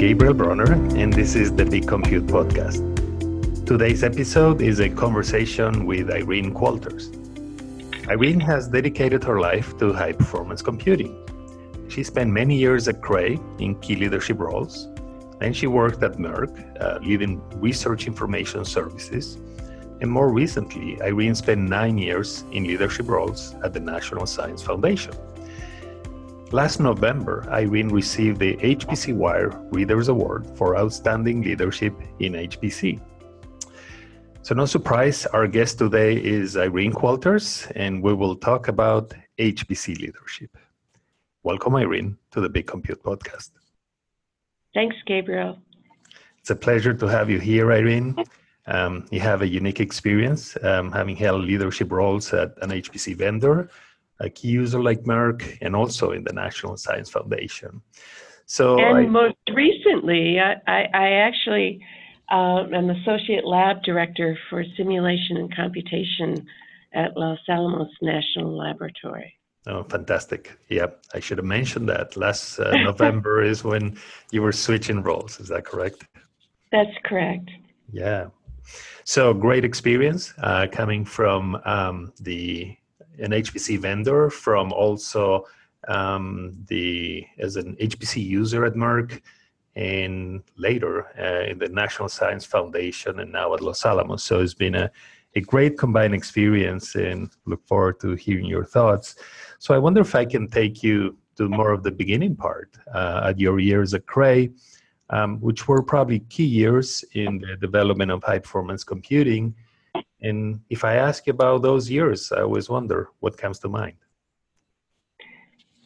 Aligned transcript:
Gabriel 0.00 0.32
Broner, 0.32 0.98
and 0.98 1.12
this 1.12 1.34
is 1.34 1.54
the 1.54 1.62
Big 1.62 1.86
Compute 1.86 2.26
Podcast. 2.26 2.80
Today's 3.66 4.02
episode 4.02 4.62
is 4.62 4.80
a 4.80 4.88
conversation 4.88 5.84
with 5.84 6.10
Irene 6.10 6.54
Qualters. 6.54 7.10
Irene 8.08 8.40
has 8.40 8.66
dedicated 8.66 9.22
her 9.24 9.38
life 9.40 9.76
to 9.76 9.92
high 9.92 10.12
performance 10.12 10.62
computing. 10.62 11.14
She 11.90 12.02
spent 12.02 12.30
many 12.30 12.56
years 12.56 12.88
at 12.88 13.02
Cray 13.02 13.38
in 13.58 13.78
key 13.80 13.94
leadership 13.94 14.38
roles. 14.38 14.88
Then 15.38 15.52
she 15.52 15.66
worked 15.66 16.02
at 16.02 16.12
Merck, 16.12 16.50
uh, 16.80 16.98
leading 17.02 17.42
research 17.60 18.06
information 18.06 18.64
services. 18.64 19.36
And 20.00 20.10
more 20.10 20.32
recently, 20.32 20.98
Irene 21.02 21.34
spent 21.34 21.60
nine 21.60 21.98
years 21.98 22.44
in 22.52 22.64
leadership 22.64 23.06
roles 23.06 23.54
at 23.62 23.74
the 23.74 23.80
National 23.80 24.24
Science 24.24 24.62
Foundation. 24.62 25.12
Last 26.52 26.80
November, 26.80 27.46
Irene 27.48 27.90
received 27.90 28.40
the 28.40 28.56
HPC 28.56 29.14
Wire 29.14 29.50
Readers 29.70 30.08
Award 30.08 30.44
for 30.56 30.76
Outstanding 30.76 31.42
Leadership 31.42 31.94
in 32.18 32.32
HPC. 32.32 33.00
So, 34.42 34.56
no 34.56 34.66
surprise, 34.66 35.26
our 35.26 35.46
guest 35.46 35.78
today 35.78 36.16
is 36.16 36.56
Irene 36.56 36.92
Qualters, 36.92 37.70
and 37.76 38.02
we 38.02 38.14
will 38.14 38.34
talk 38.34 38.66
about 38.66 39.14
HPC 39.38 40.00
leadership. 40.00 40.50
Welcome, 41.44 41.76
Irene, 41.76 42.18
to 42.32 42.40
the 42.40 42.48
Big 42.48 42.66
Compute 42.66 43.00
Podcast. 43.00 43.50
Thanks, 44.74 44.96
Gabriel. 45.06 45.56
It's 46.40 46.50
a 46.50 46.56
pleasure 46.56 46.94
to 46.94 47.06
have 47.06 47.30
you 47.30 47.38
here, 47.38 47.70
Irene. 47.70 48.16
Um, 48.66 49.06
you 49.12 49.20
have 49.20 49.42
a 49.42 49.46
unique 49.46 49.78
experience 49.78 50.56
um, 50.64 50.90
having 50.90 51.14
held 51.14 51.44
leadership 51.44 51.92
roles 51.92 52.32
at 52.32 52.54
an 52.60 52.70
HPC 52.70 53.14
vendor 53.14 53.70
a 54.20 54.28
key 54.30 54.48
user 54.48 54.82
like 54.82 55.02
Merck, 55.04 55.58
and 55.60 55.74
also 55.74 56.12
in 56.12 56.24
the 56.24 56.32
National 56.32 56.76
Science 56.76 57.10
Foundation. 57.10 57.82
So, 58.46 58.78
and 58.78 58.98
I, 58.98 59.06
most 59.06 59.36
recently, 59.54 60.38
I, 60.40 60.54
I, 60.66 61.10
actually 61.12 61.80
uh, 62.30 62.64
am 62.72 62.90
associate 62.90 63.46
lab 63.46 63.82
director 63.82 64.36
for 64.48 64.64
simulation 64.76 65.36
and 65.36 65.54
computation 65.54 66.46
at 66.92 67.16
Los 67.16 67.38
Alamos 67.48 67.92
National 68.02 68.56
Laboratory. 68.56 69.34
Oh, 69.66 69.84
fantastic! 69.84 70.58
Yeah, 70.68 70.86
I 71.14 71.20
should 71.20 71.38
have 71.38 71.46
mentioned 71.46 71.88
that. 71.90 72.16
Last 72.16 72.58
uh, 72.58 72.72
November 72.82 73.42
is 73.52 73.62
when 73.62 73.96
you 74.32 74.42
were 74.42 74.52
switching 74.52 75.02
roles. 75.02 75.38
Is 75.38 75.48
that 75.48 75.64
correct? 75.64 76.06
That's 76.72 76.96
correct. 77.04 77.50
Yeah. 77.92 78.28
So 79.04 79.34
great 79.34 79.64
experience 79.64 80.32
uh, 80.42 80.66
coming 80.70 81.04
from 81.04 81.60
um, 81.64 82.12
the 82.20 82.76
an 83.20 83.32
HPC 83.32 83.78
vendor 83.78 84.30
from 84.30 84.72
also 84.72 85.46
um, 85.88 86.52
the 86.68 87.26
as 87.38 87.56
an 87.56 87.76
HPC 87.76 88.24
user 88.24 88.64
at 88.64 88.74
Merck, 88.74 89.20
and 89.76 90.42
later 90.56 91.06
uh, 91.18 91.50
in 91.50 91.58
the 91.58 91.68
National 91.68 92.08
Science 92.08 92.44
Foundation, 92.44 93.20
and 93.20 93.32
now 93.32 93.54
at 93.54 93.60
Los 93.60 93.84
Alamos. 93.84 94.22
So 94.22 94.40
it's 94.40 94.54
been 94.54 94.74
a 94.74 94.90
a 95.36 95.40
great 95.40 95.78
combined 95.78 96.14
experience, 96.14 96.96
and 96.96 97.30
look 97.46 97.64
forward 97.66 98.00
to 98.00 98.14
hearing 98.14 98.46
your 98.46 98.64
thoughts. 98.64 99.14
So 99.58 99.74
I 99.74 99.78
wonder 99.78 100.00
if 100.00 100.14
I 100.14 100.24
can 100.24 100.48
take 100.48 100.82
you 100.82 101.16
to 101.36 101.48
more 101.48 101.72
of 101.72 101.82
the 101.82 101.92
beginning 101.92 102.34
part 102.36 102.76
uh, 102.92 103.22
at 103.26 103.38
your 103.38 103.58
years 103.58 103.94
at 103.94 104.06
Cray. 104.06 104.50
Um, 105.12 105.40
which 105.40 105.66
were 105.66 105.82
probably 105.82 106.20
key 106.20 106.44
years 106.44 107.04
in 107.14 107.40
the 107.40 107.56
development 107.56 108.12
of 108.12 108.22
high 108.22 108.38
performance 108.38 108.84
computing 108.84 109.56
and 110.22 110.60
if 110.68 110.84
I 110.84 110.96
ask 110.96 111.26
you 111.26 111.32
about 111.32 111.62
those 111.62 111.90
years, 111.90 112.32
I 112.32 112.42
always 112.42 112.68
wonder 112.68 113.08
what 113.20 113.38
comes 113.38 113.58
to 113.60 113.68
mind. 113.68 113.96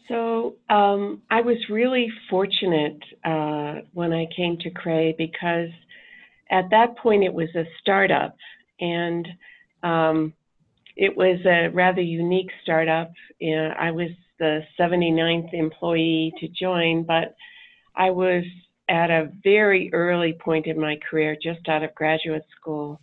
So 0.09 0.57
um, 0.69 1.23
I 1.31 1.41
was 1.41 1.57
really 1.71 2.11
fortunate 2.29 3.03
uh, 3.25 3.77
when 3.93 4.13
I 4.13 4.27
came 4.37 4.59
to 4.59 4.71
Cray 4.71 5.15
because 5.17 5.71
at 6.51 6.69
that 6.71 6.97
point 6.99 7.25
it 7.25 7.33
was 7.33 7.49
a 7.55 7.65
startup 7.81 8.37
and 8.81 9.27
um, 9.83 10.35
it 10.97 11.17
was 11.17 11.39
a 11.47 11.69
rather 11.69 12.03
unique 12.03 12.51
startup. 12.63 13.13
I 13.43 13.91
was 13.91 14.11
the 14.39 14.61
79th 14.79 15.55
employee 15.55 16.33
to 16.41 16.49
join, 16.49 17.05
but 17.05 17.35
I 17.97 18.11
was 18.11 18.45
at 18.89 19.11
a 19.11 19.31
very 19.43 19.91
early 19.93 20.35
point 20.35 20.67
in 20.67 20.79
my 20.79 20.99
career, 21.09 21.37
just 21.41 21.67
out 21.69 21.83
of 21.83 21.95
graduate 21.95 22.45
school. 22.61 23.01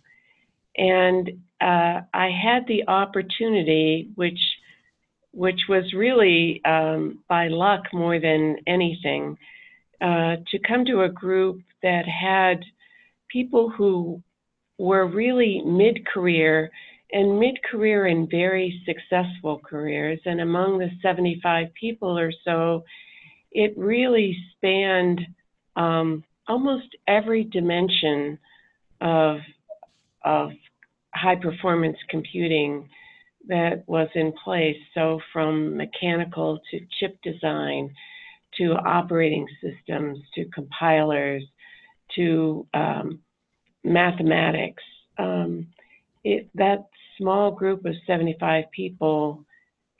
And 0.76 1.28
uh, 1.60 2.00
I 2.12 2.30
had 2.30 2.66
the 2.66 2.88
opportunity, 2.88 4.10
which 4.14 4.40
which 5.34 5.60
was 5.66 5.94
really 5.94 6.60
um, 6.66 7.20
by 7.26 7.48
luck 7.48 7.84
more 7.94 8.20
than 8.20 8.56
anything, 8.66 9.38
uh, 10.02 10.36
to 10.50 10.58
come 10.66 10.84
to 10.84 11.02
a 11.02 11.08
group 11.08 11.62
that 11.82 12.04
had 12.06 12.62
people 13.28 13.70
who 13.70 14.22
were 14.78 15.06
really 15.06 15.62
mid-career 15.64 16.70
and 17.12 17.38
mid-career 17.38 18.06
in 18.06 18.28
very 18.30 18.82
successful 18.84 19.60
careers. 19.64 20.20
And 20.26 20.40
among 20.40 20.78
the 20.78 20.90
75 21.00 21.68
people 21.78 22.18
or 22.18 22.32
so, 22.44 22.84
it 23.50 23.72
really 23.76 24.36
spanned 24.56 25.20
um, 25.76 26.24
almost 26.48 26.96
every 27.06 27.44
dimension 27.44 28.38
of 29.00 29.38
of 30.24 30.50
high 31.14 31.36
performance 31.36 31.96
computing 32.08 32.88
that 33.48 33.84
was 33.86 34.08
in 34.14 34.32
place. 34.44 34.76
So, 34.94 35.20
from 35.32 35.76
mechanical 35.76 36.60
to 36.70 36.80
chip 36.98 37.18
design 37.22 37.92
to 38.58 38.72
operating 38.74 39.46
systems 39.62 40.18
to 40.34 40.44
compilers 40.54 41.42
to 42.16 42.66
um, 42.74 43.20
mathematics. 43.84 44.82
Um, 45.18 45.68
it, 46.24 46.48
that 46.54 46.86
small 47.18 47.50
group 47.50 47.84
of 47.84 47.94
75 48.06 48.64
people 48.74 49.44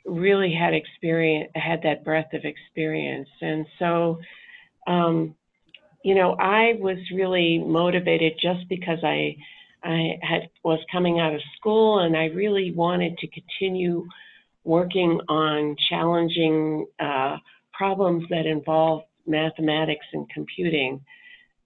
really 0.05 0.53
had 0.53 0.75
experience, 0.75 1.51
had 1.55 1.83
that 1.83 2.05
breadth 2.05 2.35
of 2.35 2.45
experience. 2.45 3.29
And 3.41 3.67
so, 3.79 4.19
um, 4.87 5.35
you 6.05 6.15
know, 6.15 6.33
I 6.39 6.75
was 6.79 6.99
really 7.15 7.59
motivated 7.59 8.33
just 8.41 8.69
because 8.69 8.99
I 9.05 9.37
I 9.85 10.19
had 10.23 10.49
was 10.63 10.79
coming 10.91 11.21
out 11.21 11.35
of 11.35 11.41
school 11.57 12.01
and 12.01 12.17
I 12.17 12.27
really 12.27 12.73
wanted 12.73 13.19
to 13.19 13.29
continue 13.29 14.07
working 14.65 15.21
on 15.29 15.77
challenging 15.89 16.87
uh, 17.01 17.37
problems 17.73 18.25
that 18.31 18.47
involve 18.47 19.03
mathematics 19.27 20.07
and 20.13 20.29
computing. 20.31 21.01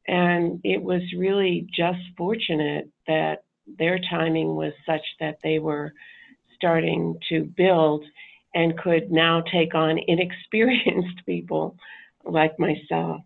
And 0.08 0.60
it 0.64 0.82
was 0.82 1.02
really 1.16 1.66
just 1.76 1.98
fortunate 2.16 2.88
that 3.06 3.44
their 3.78 3.98
timing 3.98 4.54
was 4.54 4.72
such 4.86 5.04
that 5.20 5.38
they 5.42 5.58
were 5.58 5.92
starting 6.54 7.18
to 7.28 7.44
build 7.44 8.04
and 8.54 8.78
could 8.78 9.10
now 9.10 9.42
take 9.52 9.74
on 9.74 9.98
inexperienced 10.06 11.24
people 11.26 11.76
like 12.24 12.58
myself. 12.58 13.20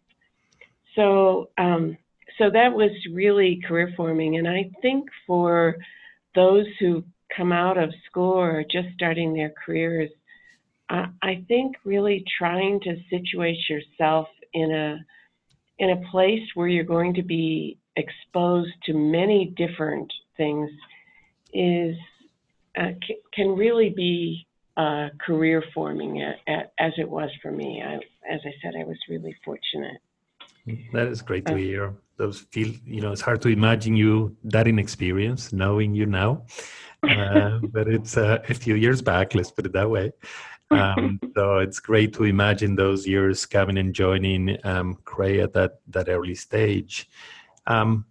So 0.96 1.50
um, 1.56 1.96
so 2.40 2.48
that 2.50 2.72
was 2.72 2.90
really 3.12 3.60
career 3.68 3.92
forming. 3.96 4.38
And 4.38 4.48
I 4.48 4.70
think 4.80 5.08
for 5.26 5.76
those 6.34 6.64
who 6.78 7.04
come 7.36 7.52
out 7.52 7.76
of 7.76 7.92
school 8.06 8.32
or 8.32 8.60
are 8.60 8.64
just 8.64 8.88
starting 8.94 9.34
their 9.34 9.52
careers, 9.64 10.10
I, 10.88 11.06
I 11.22 11.44
think 11.48 11.76
really 11.84 12.24
trying 12.38 12.80
to 12.80 12.96
situate 13.10 13.58
yourself 13.68 14.26
in 14.54 14.72
a 14.72 14.98
in 15.78 15.90
a 15.90 16.10
place 16.10 16.42
where 16.54 16.68
you're 16.68 16.84
going 16.84 17.14
to 17.14 17.22
be 17.22 17.78
exposed 17.96 18.72
to 18.84 18.92
many 18.92 19.54
different 19.56 20.12
things 20.36 20.70
is 21.54 21.96
uh, 22.78 22.92
c- 23.06 23.20
can 23.32 23.56
really 23.56 23.90
be 23.96 24.46
uh, 24.76 25.08
career 25.24 25.62
forming 25.74 26.22
as 26.22 26.92
it 26.98 27.08
was 27.08 27.30
for 27.42 27.50
me. 27.50 27.82
I, 27.82 27.94
as 28.30 28.40
I 28.44 28.52
said, 28.62 28.74
I 28.78 28.84
was 28.84 28.98
really 29.08 29.34
fortunate. 29.44 30.00
That 30.92 31.08
is 31.08 31.22
great 31.22 31.46
to 31.46 31.56
hear. 31.56 31.94
Those 32.20 32.40
feel, 32.52 32.74
you 32.84 33.00
know, 33.00 33.12
it's 33.12 33.22
hard 33.22 33.40
to 33.42 33.48
imagine 33.48 33.96
you 33.96 34.36
that 34.44 34.68
inexperienced, 34.68 35.54
knowing 35.54 35.94
you 35.94 36.04
now. 36.04 36.44
Uh, 37.02 37.60
but 37.72 37.88
it's 37.88 38.18
uh, 38.18 38.40
a 38.46 38.52
few 38.52 38.74
years 38.74 39.00
back, 39.00 39.34
let's 39.34 39.50
put 39.50 39.64
it 39.64 39.72
that 39.72 39.88
way. 39.88 40.12
Um, 40.70 41.18
so 41.34 41.60
it's 41.60 41.80
great 41.80 42.12
to 42.16 42.24
imagine 42.24 42.76
those 42.76 43.06
years 43.06 43.46
coming 43.46 43.78
and 43.78 43.94
joining 43.94 44.58
um, 44.64 44.98
Cray 45.06 45.40
at 45.40 45.54
that, 45.54 45.80
that 45.88 46.10
early 46.10 46.34
stage. 46.34 47.08
Um, 47.66 48.04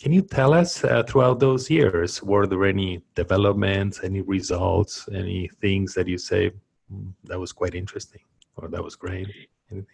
can 0.00 0.12
you 0.12 0.22
tell 0.22 0.52
us 0.52 0.82
uh, 0.82 1.04
throughout 1.04 1.38
those 1.38 1.70
years, 1.70 2.20
were 2.20 2.48
there 2.48 2.64
any 2.64 3.00
developments, 3.14 4.00
any 4.02 4.22
results, 4.22 5.08
any 5.14 5.48
things 5.60 5.94
that 5.94 6.08
you 6.08 6.18
say 6.18 6.50
mm, 6.92 7.12
that 7.22 7.38
was 7.38 7.52
quite 7.52 7.76
interesting 7.76 8.22
or 8.56 8.66
that 8.70 8.82
was 8.82 8.96
great? 8.96 9.28
Anything? 9.70 9.86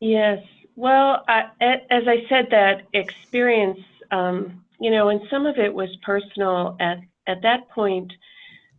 Yes, 0.00 0.42
well, 0.80 1.22
I, 1.28 1.42
as 1.90 2.04
I 2.08 2.24
said, 2.30 2.48
that 2.52 2.86
experience, 2.94 3.80
um, 4.10 4.64
you 4.80 4.90
know, 4.90 5.10
and 5.10 5.20
some 5.28 5.44
of 5.44 5.58
it 5.58 5.74
was 5.74 5.90
personal. 6.02 6.74
At 6.80 7.00
at 7.26 7.42
that 7.42 7.68
point, 7.68 8.10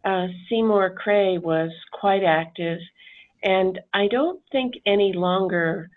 uh, 0.04 0.28
Seymour 0.50 0.96
Cray 0.96 1.38
was 1.38 1.70
quite 1.92 2.24
active, 2.24 2.80
and 3.44 3.80
I 3.94 4.08
don't 4.08 4.42
think 4.52 4.74
any 4.88 5.14
longer 5.14 5.92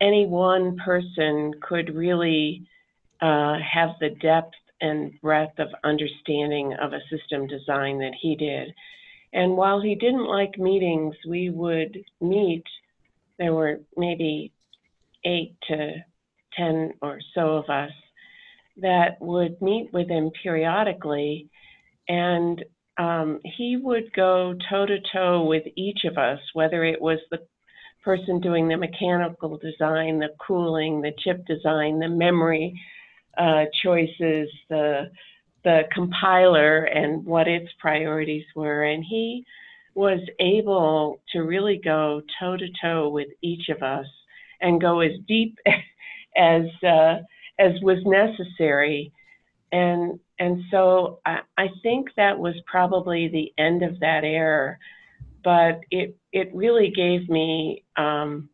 any 0.00 0.26
one 0.26 0.76
person 0.76 1.54
could 1.60 1.92
really 1.92 2.68
uh, 3.20 3.56
have 3.58 3.90
the 3.98 4.10
depth 4.10 4.54
and 4.80 5.20
breadth 5.20 5.58
of 5.58 5.68
understanding 5.82 6.74
of 6.80 6.92
a 6.92 7.02
system 7.10 7.48
design 7.48 7.98
that 7.98 8.14
he 8.22 8.36
did. 8.36 8.72
And 9.32 9.56
while 9.56 9.80
he 9.80 9.96
didn't 9.96 10.26
like 10.26 10.56
meetings, 10.56 11.16
we 11.28 11.50
would 11.50 11.98
meet. 12.20 12.64
There 13.38 13.52
were 13.52 13.80
maybe 13.96 14.52
eight 15.24 15.56
to 15.68 15.94
10 16.56 16.92
or 17.02 17.18
so 17.34 17.56
of 17.56 17.68
us 17.68 17.92
that 18.80 19.20
would 19.20 19.60
meet 19.60 19.92
with 19.92 20.08
him 20.08 20.30
periodically. 20.42 21.48
And 22.08 22.64
um, 22.98 23.40
he 23.44 23.76
would 23.76 24.12
go 24.14 24.54
toe 24.68 24.86
to 24.86 24.98
toe 25.12 25.44
with 25.44 25.64
each 25.76 26.04
of 26.04 26.18
us, 26.18 26.38
whether 26.54 26.84
it 26.84 27.00
was 27.00 27.18
the 27.30 27.38
person 28.04 28.40
doing 28.40 28.68
the 28.68 28.76
mechanical 28.76 29.58
design, 29.58 30.18
the 30.18 30.34
cooling, 30.44 31.00
the 31.00 31.12
chip 31.18 31.44
design, 31.46 31.98
the 31.98 32.08
memory 32.08 32.80
uh, 33.38 33.64
choices, 33.82 34.48
the 34.68 35.10
the 35.62 35.82
compiler 35.92 36.84
and 36.84 37.26
what 37.26 37.46
its 37.46 37.68
priorities 37.78 38.46
were, 38.56 38.84
and 38.84 39.04
he 39.04 39.44
was 39.94 40.20
able 40.40 41.20
to 41.30 41.40
really 41.40 41.78
go 41.84 42.22
toe 42.40 42.56
to 42.56 42.66
toe 42.82 43.10
with 43.10 43.28
each 43.42 43.68
of 43.68 43.82
us 43.82 44.06
and 44.60 44.80
go 44.80 45.00
as 45.00 45.12
deep 45.26 45.58
as 46.36 46.64
uh, 46.82 47.18
as 47.58 47.80
was 47.82 47.98
necessary, 48.04 49.12
and 49.72 50.18
and 50.38 50.62
so 50.70 51.20
I, 51.26 51.40
I 51.58 51.68
think 51.82 52.08
that 52.16 52.38
was 52.38 52.54
probably 52.66 53.28
the 53.28 53.52
end 53.62 53.82
of 53.82 54.00
that 54.00 54.24
era, 54.24 54.78
but 55.44 55.80
it 55.90 56.16
it 56.32 56.50
really 56.54 56.90
gave 56.90 57.28
me 57.28 57.84
um, 57.96 58.48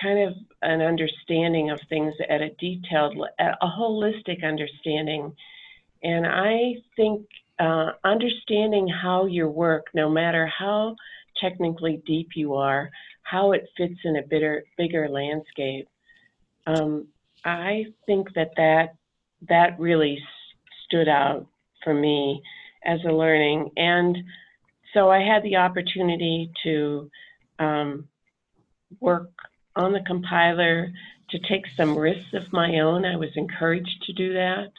kind 0.00 0.28
of 0.28 0.34
an 0.62 0.80
understanding 0.80 1.70
of 1.70 1.80
things 1.88 2.14
at 2.28 2.40
a 2.40 2.50
detailed, 2.50 3.16
a 3.38 3.66
holistic 3.66 4.44
understanding. 4.44 5.34
And 6.02 6.26
I 6.26 6.76
think 6.96 7.26
uh, 7.58 7.92
understanding 8.04 8.88
how 8.88 9.26
your 9.26 9.48
work, 9.48 9.86
no 9.94 10.08
matter 10.08 10.46
how 10.46 10.96
technically 11.40 12.02
deep 12.06 12.30
you 12.34 12.54
are, 12.54 12.90
how 13.28 13.52
it 13.52 13.68
fits 13.76 13.98
in 14.04 14.16
a 14.16 14.22
bigger, 14.22 14.64
bigger 14.76 15.08
landscape. 15.08 15.88
Um, 16.66 17.08
I 17.44 17.86
think 18.06 18.32
that 18.34 18.52
that 18.56 18.94
that 19.48 19.78
really 19.78 20.18
stood 20.84 21.08
out 21.08 21.46
for 21.84 21.94
me 21.94 22.42
as 22.84 23.00
a 23.04 23.12
learning, 23.12 23.70
and 23.76 24.16
so 24.94 25.10
I 25.10 25.20
had 25.20 25.42
the 25.42 25.56
opportunity 25.56 26.50
to 26.64 27.10
um, 27.58 28.08
work 29.00 29.30
on 29.76 29.92
the 29.92 30.02
compiler 30.06 30.90
to 31.30 31.38
take 31.40 31.64
some 31.76 31.96
risks 31.96 32.32
of 32.32 32.52
my 32.52 32.80
own. 32.80 33.04
I 33.04 33.16
was 33.16 33.30
encouraged 33.36 34.02
to 34.06 34.12
do 34.14 34.32
that. 34.32 34.72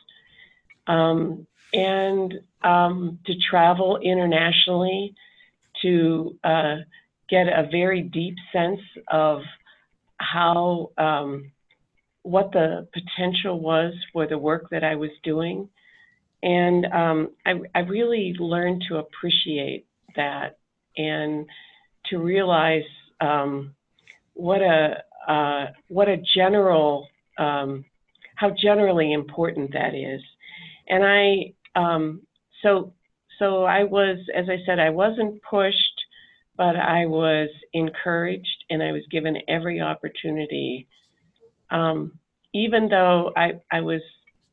Um, 0.88 1.46
and 1.72 2.34
um, 2.64 3.20
to 3.28 3.34
travel 3.50 4.00
internationally 4.02 5.14
to 5.84 6.36
uh, 6.44 6.78
get 7.30 7.48
a 7.48 7.68
very 7.72 8.02
deep 8.02 8.36
sense 8.52 8.82
of 9.12 9.42
how 10.18 10.92
um, 10.98 11.52
what 12.24 12.52
the 12.52 12.88
potential 12.94 13.60
was 13.60 13.94
for 14.12 14.28
the 14.28 14.38
work 14.38 14.68
that 14.72 14.84
I 14.84 14.96
was 14.96 15.12
doing. 15.24 15.70
And 16.42 16.86
um, 16.86 17.30
I, 17.46 17.54
I 17.76 17.80
really 17.80 18.36
learned 18.38 18.84
to 18.90 18.98
appreciate 18.98 19.86
that 20.16 20.58
and 20.98 21.46
to 22.08 22.18
realize 22.18 22.84
um, 23.22 23.76
what 24.34 24.62
a 24.62 25.04
uh, 25.28 25.68
what 25.90 26.08
a 26.08 26.18
general 26.36 27.08
um, 27.38 27.86
how 28.36 28.52
generally 28.52 29.14
important 29.14 29.74
that 29.74 29.94
is. 29.94 30.22
And 30.88 31.04
I 31.06 31.54
um, 31.80 32.22
so 32.64 32.94
so 33.38 33.64
I 33.64 33.84
was 33.84 34.18
as 34.36 34.46
I 34.50 34.58
said 34.66 34.80
I 34.80 34.90
wasn't 34.90 35.42
pushed, 35.44 35.89
but 36.60 36.76
I 36.76 37.06
was 37.06 37.48
encouraged 37.72 38.66
and 38.70 38.84
I 38.84 38.92
was 38.92 39.04
given 39.10 39.38
every 39.48 39.80
opportunity. 39.80 40.88
Um, 41.72 42.20
even 42.54 42.90
though 42.90 43.32
I 43.38 43.62
I 43.72 43.80
was 43.80 44.02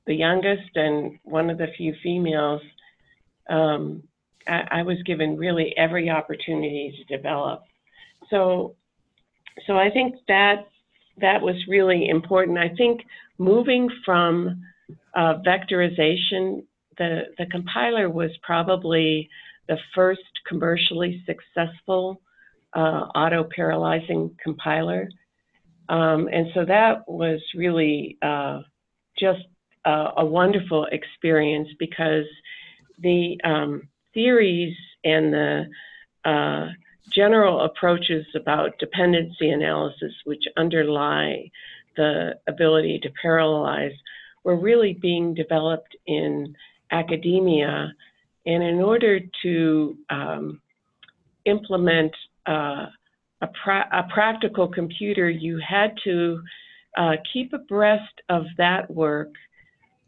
the 0.06 0.14
youngest 0.14 0.70
and 0.76 1.18
one 1.24 1.50
of 1.50 1.58
the 1.58 1.66
few 1.76 1.96
females, 2.04 2.62
um, 3.50 4.04
I, 4.46 4.62
I 4.70 4.82
was 4.84 5.02
given 5.02 5.36
really 5.36 5.76
every 5.76 6.08
opportunity 6.08 6.94
to 6.96 7.16
develop. 7.16 7.64
So 8.30 8.76
so 9.66 9.76
I 9.76 9.90
think 9.90 10.14
that 10.28 10.68
that 11.20 11.42
was 11.42 11.56
really 11.66 12.08
important. 12.08 12.56
I 12.56 12.68
think 12.68 13.00
moving 13.36 13.90
from 14.04 14.62
uh, 15.12 15.34
vectorization, 15.44 16.66
the, 16.98 17.34
the 17.36 17.46
compiler 17.46 18.08
was 18.08 18.30
probably 18.42 19.28
the 19.68 19.78
first 19.94 20.20
commercially 20.46 21.22
successful 21.26 22.20
uh, 22.74 23.08
auto-parallelizing 23.14 24.36
compiler. 24.38 25.08
Um, 25.88 26.28
and 26.32 26.48
so 26.54 26.64
that 26.64 27.08
was 27.08 27.40
really 27.54 28.18
uh, 28.22 28.60
just 29.18 29.44
a, 29.84 30.08
a, 30.18 30.24
wonderful 30.24 30.86
experience 30.90 31.68
because 31.78 32.26
the 32.98 33.38
um, 33.44 33.88
theories 34.12 34.76
and 35.04 35.32
the 35.32 35.64
uh, 36.24 36.66
general 37.14 37.60
approaches 37.62 38.26
about 38.34 38.78
dependency 38.78 39.50
analysis, 39.50 40.12
which 40.24 40.42
underlie 40.56 41.48
the 41.96 42.34
ability 42.48 42.98
to 43.00 43.10
parallelize, 43.24 43.94
were 44.44 44.56
really 44.56 44.94
being 44.94 45.34
developed 45.34 45.96
in 46.06 46.54
academia. 46.90 47.92
And 48.46 48.62
in 48.62 48.80
order 48.80 49.20
to 49.42 49.98
um, 50.08 50.60
implement 51.44 52.12
uh, 52.46 52.86
a, 53.42 53.48
pra 53.62 53.84
a, 53.92 54.04
practical 54.04 54.68
computer, 54.68 55.28
you 55.28 55.58
had 55.66 55.92
to 56.04 56.40
uh, 56.96 57.16
keep 57.32 57.52
abreast 57.52 58.22
of 58.28 58.44
that 58.56 58.90
work, 58.90 59.32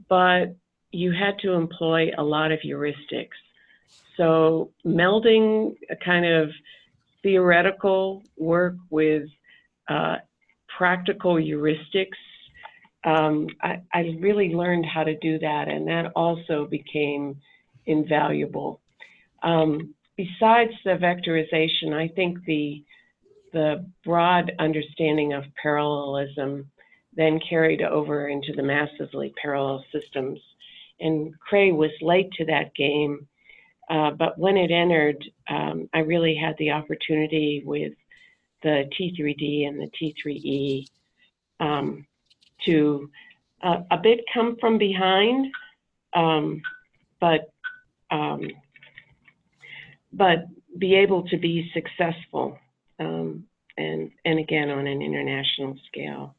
but 0.08 0.56
you 0.92 1.12
had 1.12 1.38
to 1.40 1.52
employ 1.52 2.10
a 2.16 2.22
lot 2.22 2.52
of 2.52 2.60
heuristics. 2.60 3.36
So 4.16 4.70
melding 4.86 5.76
a 5.90 5.96
kind 5.96 6.24
of 6.24 6.50
theoretical 7.22 8.22
work 8.36 8.76
with 8.90 9.24
uh, 9.88 10.16
practical 10.76 11.34
heuristics. 11.34 12.18
Um, 13.04 13.48
I, 13.62 13.80
I, 13.92 14.16
really 14.18 14.54
learned 14.54 14.84
how 14.84 15.04
to 15.04 15.16
do 15.18 15.38
that, 15.38 15.68
and 15.68 15.86
that 15.88 16.12
also 16.16 16.66
became 16.66 17.36
invaluable. 17.88 18.80
Um, 19.42 19.94
besides 20.16 20.72
the 20.84 20.92
vectorization, 20.92 21.92
I 21.92 22.08
think 22.14 22.44
the 22.44 22.84
the 23.52 23.86
broad 24.04 24.52
understanding 24.58 25.32
of 25.32 25.44
parallelism 25.60 26.70
then 27.14 27.40
carried 27.48 27.80
over 27.80 28.28
into 28.28 28.52
the 28.54 28.62
massively 28.62 29.32
parallel 29.40 29.82
systems. 29.90 30.38
And 31.00 31.32
Cray 31.40 31.72
was 31.72 31.90
late 32.02 32.30
to 32.32 32.44
that 32.44 32.74
game 32.74 33.26
uh, 33.88 34.10
but 34.10 34.38
when 34.38 34.56
it 34.56 34.70
entered, 34.70 35.24
um, 35.48 35.88
I 35.94 36.00
really 36.00 36.34
had 36.34 36.56
the 36.58 36.72
opportunity 36.72 37.62
with 37.64 37.92
the 38.62 38.88
T3D 38.98 39.66
and 39.66 39.80
the 39.80 39.90
T3E 39.98 40.86
um, 41.60 42.06
to 42.66 43.10
uh, 43.62 43.80
a 43.90 43.96
bit 43.96 44.20
come 44.32 44.56
from 44.60 44.78
behind, 44.78 45.46
um, 46.14 46.60
but 47.20 47.50
um, 48.10 48.48
but 50.12 50.46
be 50.78 50.94
able 50.94 51.22
to 51.28 51.36
be 51.36 51.70
successful 51.74 52.58
um, 52.98 53.44
and 53.76 54.10
and 54.24 54.38
again 54.38 54.70
on 54.70 54.86
an 54.86 55.02
international 55.02 55.76
scale. 55.86 56.34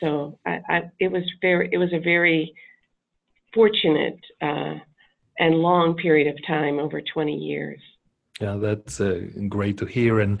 So 0.00 0.38
I, 0.46 0.60
I, 0.68 0.82
it 0.98 1.12
was 1.12 1.22
very 1.40 1.68
it 1.72 1.78
was 1.78 1.92
a 1.92 1.98
very 1.98 2.54
fortunate 3.52 4.18
uh, 4.40 4.74
and 5.38 5.54
long 5.56 5.96
period 5.96 6.28
of 6.28 6.46
time 6.46 6.78
over 6.78 7.00
20 7.00 7.34
years. 7.34 7.80
Yeah, 8.40 8.56
that's 8.56 9.00
uh, 9.00 9.26
great 9.48 9.76
to 9.78 9.86
hear, 9.86 10.20
and 10.20 10.40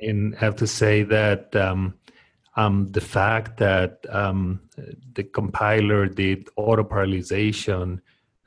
and 0.00 0.34
have 0.34 0.56
to 0.56 0.66
say 0.66 1.02
that 1.04 1.56
um, 1.56 1.94
um, 2.56 2.88
the 2.90 3.00
fact 3.00 3.56
that 3.58 4.04
um, 4.10 4.60
the 5.14 5.22
compiler 5.22 6.06
did 6.06 6.48
auto 6.56 6.84
parallelization 6.84 8.00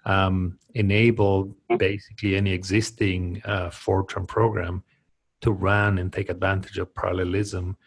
um, 0.05 0.57
enabled 0.73 1.53
basically 1.77 2.35
any 2.35 2.51
existing 2.51 3.41
uh, 3.45 3.69
Fortran 3.69 4.27
program 4.27 4.83
to 5.41 5.51
run 5.51 5.97
and 5.97 6.11
take 6.11 6.29
advantage 6.29 6.77
of 6.77 6.93
parallelism, 6.93 7.77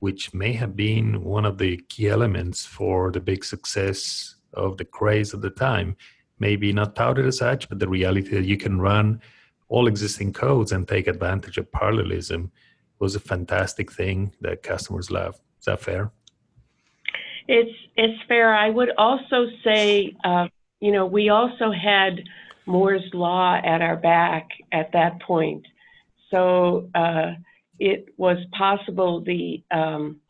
which 0.00 0.34
may 0.34 0.52
have 0.52 0.76
been 0.76 1.22
one 1.22 1.44
of 1.44 1.58
the 1.58 1.76
key 1.88 2.08
elements 2.08 2.64
for 2.64 3.10
the 3.10 3.20
big 3.20 3.44
success 3.44 4.36
of 4.54 4.76
the 4.76 4.84
Crays 4.84 5.34
at 5.34 5.40
the 5.40 5.50
time 5.50 5.96
maybe 6.38 6.72
not 6.72 6.94
touted 6.94 7.26
as 7.26 7.38
such, 7.38 7.68
but 7.68 7.78
the 7.78 7.88
reality 7.88 8.30
that 8.30 8.44
you 8.44 8.56
can 8.56 8.80
run 8.80 9.20
all 9.68 9.86
existing 9.86 10.32
codes 10.32 10.72
and 10.72 10.86
take 10.86 11.06
advantage 11.06 11.58
of 11.58 11.70
parallelism 11.72 12.50
was 12.98 13.14
a 13.14 13.20
fantastic 13.20 13.92
thing 13.92 14.32
that 14.40 14.62
customers 14.62 15.10
love. 15.10 15.34
Is 15.58 15.64
that 15.66 15.80
fair? 15.80 16.10
It's 17.48 17.76
it's 17.96 18.20
fair. 18.26 18.54
I 18.54 18.70
would 18.70 18.90
also 18.98 19.46
say, 19.62 20.16
uh, 20.24 20.48
you 20.80 20.92
know, 20.92 21.06
we 21.06 21.30
also 21.30 21.70
had 21.70 22.22
Moore's 22.66 23.08
law 23.14 23.56
at 23.64 23.80
our 23.80 23.96
back 23.96 24.48
at 24.72 24.92
that 24.92 25.20
point, 25.22 25.64
so 26.30 26.88
uh, 26.94 27.32
it 27.78 28.08
was 28.16 28.38
possible 28.56 29.22
the 29.22 29.62
um, 29.70 30.20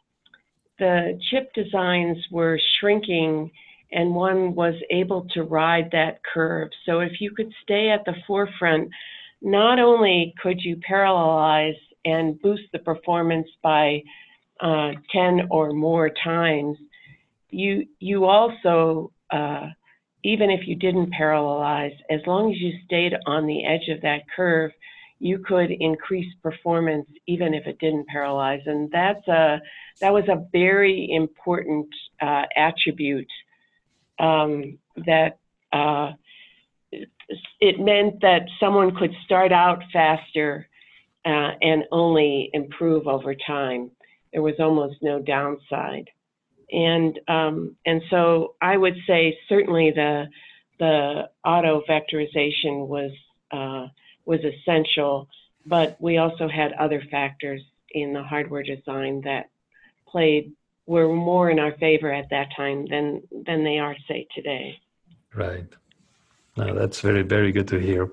the 0.79 1.19
chip 1.31 1.53
designs 1.55 2.19
were 2.31 2.61
shrinking, 2.79 3.51
and 3.93 4.15
one 4.15 4.55
was 4.55 4.75
able 4.91 5.27
to 5.33 5.43
ride 5.43 5.89
that 5.93 6.21
curve. 6.23 6.69
So 6.85 7.01
if 7.01 7.21
you 7.21 7.31
could 7.31 7.53
stay 7.63 7.91
at 7.91 8.05
the 8.05 8.15
forefront, 8.27 8.91
not 9.41 9.79
only 9.79 10.35
could 10.43 10.61
you 10.61 10.77
parallelize 10.89 11.79
and 12.05 12.41
boost 12.41 12.65
the 12.73 12.79
performance 12.79 13.49
by 13.63 14.03
uh, 14.61 14.93
10 15.13 15.49
or 15.51 15.73
more 15.73 16.11
times, 16.23 16.77
you 17.51 17.87
you 17.99 18.25
also 18.27 19.13
uh, 19.31 19.69
even 20.27 20.51
if 20.51 20.67
you 20.67 20.75
didn't 20.75 21.13
parallelize, 21.13 21.97
as 22.11 22.21
long 22.27 22.51
as 22.51 22.59
you 22.59 22.73
stayed 22.85 23.15
on 23.27 23.47
the 23.47 23.65
edge 23.65 23.89
of 23.89 24.03
that 24.03 24.23
curve, 24.35 24.73
you 25.21 25.39
could 25.39 25.71
increase 25.71 26.27
performance 26.43 27.09
even 27.29 27.55
if 27.55 27.65
it 27.67 27.79
didn't 27.79 28.07
parallelize, 28.13 28.67
and 28.67 28.91
that's 28.91 29.27
a 29.29 29.61
that 30.01 30.13
was 30.13 30.25
a 30.29 30.45
very 30.51 31.09
important 31.13 31.87
uh, 32.21 32.43
attribute 32.57 33.31
um, 34.19 34.77
that 35.07 35.39
uh, 35.73 36.13
it 37.61 37.79
meant 37.79 38.21
that 38.21 38.49
someone 38.59 38.97
could 38.97 39.15
start 39.25 39.53
out 39.53 39.81
faster 39.93 40.69
uh, 41.25 41.53
and 41.63 41.85
only 41.93 42.51
improve 42.53 43.07
over 43.07 43.35
time. 43.47 43.93
There 44.33 44.43
was 44.43 44.55
almost 44.59 44.97
no 45.03 45.21
downside 45.21 46.11
and 46.71 47.19
um, 47.29 47.77
and 47.85 48.03
so 48.11 48.55
I 48.61 48.77
would 48.77 48.97
say 49.07 49.39
certainly 49.49 49.91
the 49.91 50.29
the 50.79 51.31
auto 51.45 51.83
vectorization 51.89 52.87
was 52.87 53.13
uh, 53.51 53.89
was 54.25 54.41
essential, 54.45 55.29
but 55.65 55.97
we 56.01 56.19
also 56.19 56.49
had 56.49 56.73
other 56.73 57.03
factors 57.11 57.63
in 57.91 58.13
the 58.13 58.23
hardware 58.23 58.63
design 58.63 59.23
that 59.23 59.51
played 60.09 60.53
were 60.87 61.09
more 61.09 61.51
in 61.51 61.59
our 61.59 61.73
favor 61.79 62.13
at 62.13 62.31
that 62.31 62.49
time 62.57 62.87
than 62.87 63.23
than 63.47 63.65
they 63.65 63.79
are 63.79 63.97
say 64.09 64.27
today. 64.35 64.81
Right. 65.35 65.67
No, 66.57 66.75
that's 66.75 67.01
very 67.01 67.23
very 67.23 67.53
good 67.53 67.69
to 67.69 67.79
hear. 67.79 68.11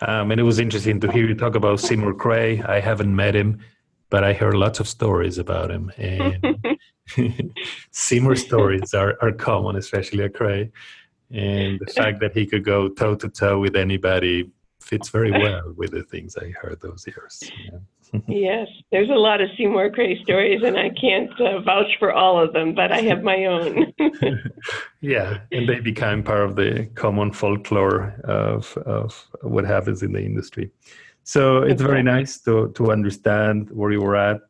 Um, 0.00 0.30
and 0.30 0.40
it 0.40 0.44
was 0.44 0.60
interesting 0.60 1.00
to 1.00 1.10
hear 1.10 1.26
you 1.26 1.34
talk 1.34 1.56
about 1.56 1.80
Seymour 1.80 2.14
Cray. 2.14 2.62
I 2.62 2.78
haven't 2.78 3.14
met 3.14 3.34
him, 3.34 3.60
but 4.10 4.24
I 4.24 4.32
heard 4.32 4.54
lots 4.54 4.80
of 4.80 4.88
stories 4.88 5.38
about 5.38 5.70
him. 5.70 5.92
And 5.96 6.78
Seymour 7.90 8.36
stories 8.36 8.94
are, 8.94 9.16
are 9.20 9.32
common, 9.32 9.76
especially 9.76 10.24
at 10.24 10.34
Cray. 10.34 10.70
And 11.30 11.78
the 11.78 11.92
fact 11.92 12.20
that 12.20 12.32
he 12.32 12.46
could 12.46 12.64
go 12.64 12.88
toe 12.88 13.14
to 13.16 13.28
toe 13.28 13.58
with 13.60 13.76
anybody 13.76 14.50
fits 14.80 15.10
very 15.10 15.30
well 15.30 15.74
with 15.76 15.90
the 15.90 16.02
things 16.02 16.36
I 16.36 16.50
heard 16.50 16.80
those 16.80 17.06
years. 17.06 17.42
Yeah. 17.70 17.78
yes, 18.26 18.68
there's 18.90 19.10
a 19.10 19.14
lot 19.14 19.40
of 19.40 19.50
Seymour 19.56 19.90
Cray 19.90 20.18
stories, 20.22 20.62
and 20.64 20.78
I 20.78 20.90
can't 20.90 21.30
uh, 21.40 21.60
vouch 21.60 21.96
for 21.98 22.12
all 22.12 22.42
of 22.42 22.52
them, 22.54 22.74
but 22.74 22.90
I 22.90 23.00
have 23.02 23.22
my 23.22 23.44
own. 23.44 23.92
yeah, 25.00 25.40
and 25.52 25.68
they 25.68 25.80
become 25.80 26.22
part 26.22 26.42
of 26.42 26.56
the 26.56 26.88
common 26.94 27.32
folklore 27.32 28.14
of, 28.24 28.76
of 28.78 29.28
what 29.42 29.66
happens 29.66 30.02
in 30.02 30.12
the 30.12 30.22
industry. 30.22 30.70
So 31.34 31.62
it's 31.62 31.82
very 31.82 32.02
nice 32.02 32.32
to, 32.46 32.72
to 32.78 32.90
understand 32.90 33.68
where 33.70 33.92
you 33.92 34.00
were 34.00 34.16
at 34.16 34.40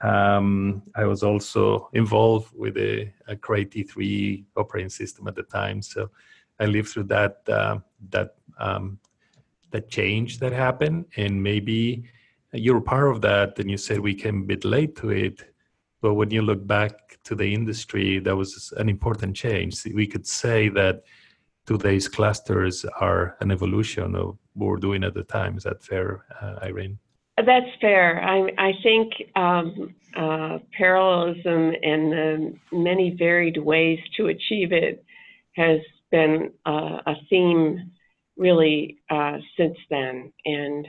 um, 0.00 0.82
I 0.94 1.04
was 1.04 1.22
also 1.22 1.88
involved 1.92 2.52
with 2.54 2.76
a, 2.76 3.12
a 3.26 3.36
Cray 3.36 3.64
T3 3.64 4.44
operating 4.56 4.90
system 4.90 5.26
at 5.26 5.34
the 5.34 5.42
time, 5.42 5.82
so 5.82 6.10
I 6.60 6.66
lived 6.66 6.90
through 6.90 7.04
that 7.04 7.38
uh, 7.48 7.78
that 8.10 8.36
um, 8.58 8.98
that 9.70 9.88
change 9.88 10.38
that 10.38 10.52
happened, 10.52 11.06
and 11.16 11.42
maybe 11.42 12.04
you're 12.52 12.80
part 12.80 13.10
of 13.10 13.20
that. 13.22 13.58
And 13.58 13.70
you 13.70 13.76
said 13.76 13.98
we 13.98 14.14
came 14.14 14.42
a 14.42 14.46
bit 14.46 14.64
late 14.64 14.96
to 14.96 15.10
it, 15.10 15.52
but 16.00 16.14
when 16.14 16.30
you 16.30 16.42
look 16.42 16.64
back 16.66 17.18
to 17.24 17.34
the 17.34 17.52
industry, 17.52 18.20
that 18.20 18.36
was 18.36 18.72
an 18.76 18.88
important 18.88 19.34
change. 19.34 19.84
We 19.84 20.06
could 20.06 20.26
say 20.26 20.68
that 20.70 21.02
today's 21.68 22.08
clusters 22.08 22.86
are 22.98 23.36
an 23.40 23.50
evolution 23.50 24.14
of 24.14 24.38
what 24.54 24.66
we're 24.68 24.76
doing 24.76 25.04
at 25.04 25.12
the 25.12 25.22
time. 25.22 25.58
Is 25.58 25.64
that 25.64 25.84
fair, 25.84 26.24
uh, 26.40 26.54
Irene? 26.62 26.98
That's 27.36 27.70
fair. 27.80 28.22
I, 28.22 28.50
I 28.58 28.72
think 28.82 29.12
um, 29.36 29.94
uh, 30.16 30.58
parallelism 30.76 31.74
and 31.82 32.12
the 32.12 32.54
many 32.72 33.14
varied 33.18 33.58
ways 33.58 33.98
to 34.16 34.28
achieve 34.28 34.72
it 34.72 35.04
has 35.56 35.80
been 36.10 36.52
uh, 36.64 36.98
a 37.06 37.14
theme 37.28 37.92
really 38.38 38.98
uh, 39.10 39.36
since 39.58 39.76
then. 39.90 40.32
And 40.46 40.88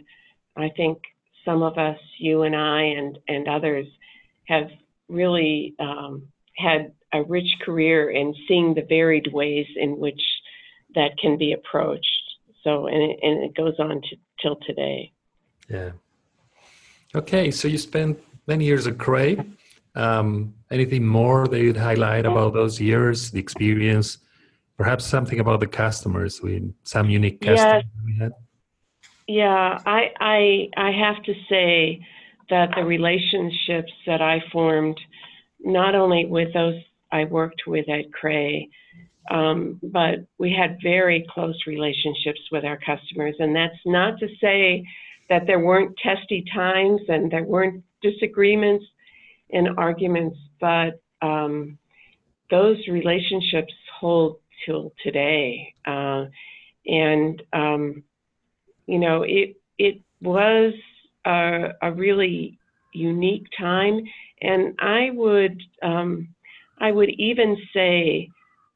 I 0.55 0.69
think 0.77 0.99
some 1.43 1.61
of 1.61 1.77
us, 1.77 1.99
you 2.19 2.43
and 2.43 2.55
I, 2.55 2.83
and, 2.83 3.19
and 3.27 3.49
others, 3.49 3.85
have 4.47 4.69
really 5.09 5.75
um, 5.79 6.27
had 6.55 6.93
a 7.13 7.21
rich 7.23 7.51
career 7.65 8.11
in 8.11 8.33
seeing 8.47 8.73
the 8.73 8.85
varied 8.87 9.27
ways 9.33 9.67
in 9.75 9.99
which 9.99 10.21
that 10.95 11.17
can 11.21 11.37
be 11.37 11.53
approached. 11.53 12.05
So, 12.63 12.87
and 12.87 13.01
it, 13.11 13.19
and 13.21 13.43
it 13.43 13.55
goes 13.55 13.75
on 13.79 14.01
to, 14.01 14.15
till 14.41 14.57
today. 14.67 15.11
Yeah. 15.69 15.91
Okay, 17.15 17.51
so 17.51 17.67
you 17.67 17.77
spent 17.77 18.19
many 18.47 18.65
years 18.65 18.85
at 18.87 18.97
Cray. 18.97 19.37
Um, 19.95 20.53
anything 20.69 21.05
more 21.05 21.47
that 21.47 21.59
you'd 21.59 21.77
highlight 21.77 22.25
about 22.25 22.53
those 22.53 22.79
years, 22.79 23.31
the 23.31 23.39
experience, 23.39 24.19
perhaps 24.77 25.05
something 25.05 25.39
about 25.39 25.59
the 25.59 25.67
customers, 25.67 26.41
with 26.41 26.73
some 26.83 27.09
unique 27.09 27.41
customers 27.41 27.83
yeah. 27.83 28.03
we 28.05 28.17
had? 28.17 28.31
Yeah, 29.27 29.79
I, 29.85 30.11
I, 30.19 30.69
I 30.77 30.91
have 30.91 31.23
to 31.23 31.33
say 31.49 32.05
that 32.49 32.69
the 32.75 32.83
relationships 32.83 33.91
that 34.05 34.21
I 34.21 34.41
formed, 34.51 34.99
not 35.59 35.95
only 35.95 36.25
with 36.25 36.53
those 36.53 36.81
I 37.11 37.25
worked 37.25 37.63
with 37.67 37.89
at 37.89 38.11
Cray, 38.11 38.69
um, 39.29 39.79
but 39.83 40.25
we 40.37 40.51
had 40.51 40.77
very 40.81 41.25
close 41.29 41.55
relationships 41.67 42.41
with 42.51 42.65
our 42.65 42.77
customers. 42.77 43.35
And 43.39 43.55
that's 43.55 43.79
not 43.85 44.19
to 44.19 44.27
say 44.41 44.83
that 45.29 45.45
there 45.45 45.59
weren't 45.59 45.95
testy 46.01 46.43
times 46.53 47.01
and 47.07 47.31
there 47.31 47.43
weren't 47.43 47.83
disagreements 48.01 48.85
and 49.51 49.69
arguments, 49.77 50.37
but 50.59 51.01
um, 51.21 51.77
those 52.49 52.77
relationships 52.87 53.73
hold 53.99 54.37
till 54.65 54.93
today. 55.03 55.73
Uh, 55.85 56.25
and 56.85 57.41
um, 57.53 58.03
you 58.87 58.97
know, 58.97 59.23
it 59.23 59.55
it 59.77 60.01
was 60.21 60.73
a, 61.25 61.69
a, 61.81 61.91
really 61.91 62.57
unique 62.93 63.45
time, 63.57 64.01
and 64.41 64.75
I 64.79 65.09
would 65.13 65.61
um, 65.83 66.29
I 66.79 66.91
would 66.91 67.09
even 67.09 67.57
say 67.73 68.29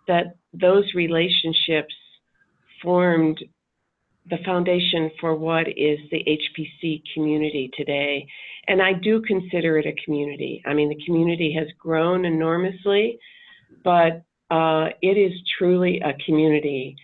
that 0.07 0.36
those 0.53 0.86
relationships 0.93 1.93
formed 2.81 3.39
the 4.29 4.38
foundation 4.45 5.12
for 5.19 5.36
what 5.36 5.67
is 5.67 6.00
the 6.12 6.24
HPC 6.25 7.01
community 7.13 7.69
today. 7.75 8.25
And 8.67 8.81
I 8.81 8.93
do 8.93 9.22
consider 9.22 9.77
it 9.77 9.86
a 9.86 9.93
community. 10.05 10.62
I 10.65 10.74
mean, 10.74 10.89
the 10.89 11.03
community 11.05 11.53
has 11.57 11.67
grown 11.77 12.24
enormously, 12.25 13.19
but 13.83 14.24
uh, 14.50 14.89
it 15.01 15.17
is 15.17 15.33
truly 15.57 16.00
a 16.00 16.13
community. 16.25 16.95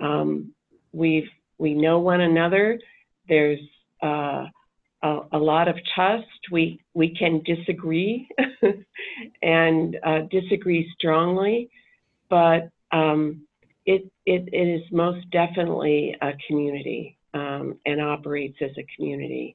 Um, 0.00 0.52
we've 0.92 1.28
we 1.58 1.74
know 1.74 2.00
one 2.00 2.20
another. 2.20 2.80
There's 3.28 3.60
uh, 4.02 4.46
a, 5.02 5.20
a, 5.32 5.38
lot 5.38 5.68
of 5.68 5.76
trust. 5.94 6.26
We 6.50 6.80
we 6.94 7.14
can 7.14 7.42
disagree 7.44 8.28
and 9.42 9.96
uh, 10.04 10.20
disagree 10.30 10.90
strongly, 10.98 11.70
but 12.34 12.68
um, 12.90 13.42
it, 13.86 14.10
it, 14.26 14.48
it 14.52 14.56
is 14.56 14.82
most 14.90 15.30
definitely 15.30 16.16
a 16.20 16.32
community 16.48 17.16
um, 17.32 17.78
and 17.86 18.00
operates 18.00 18.56
as 18.60 18.72
a 18.76 18.84
community. 18.96 19.54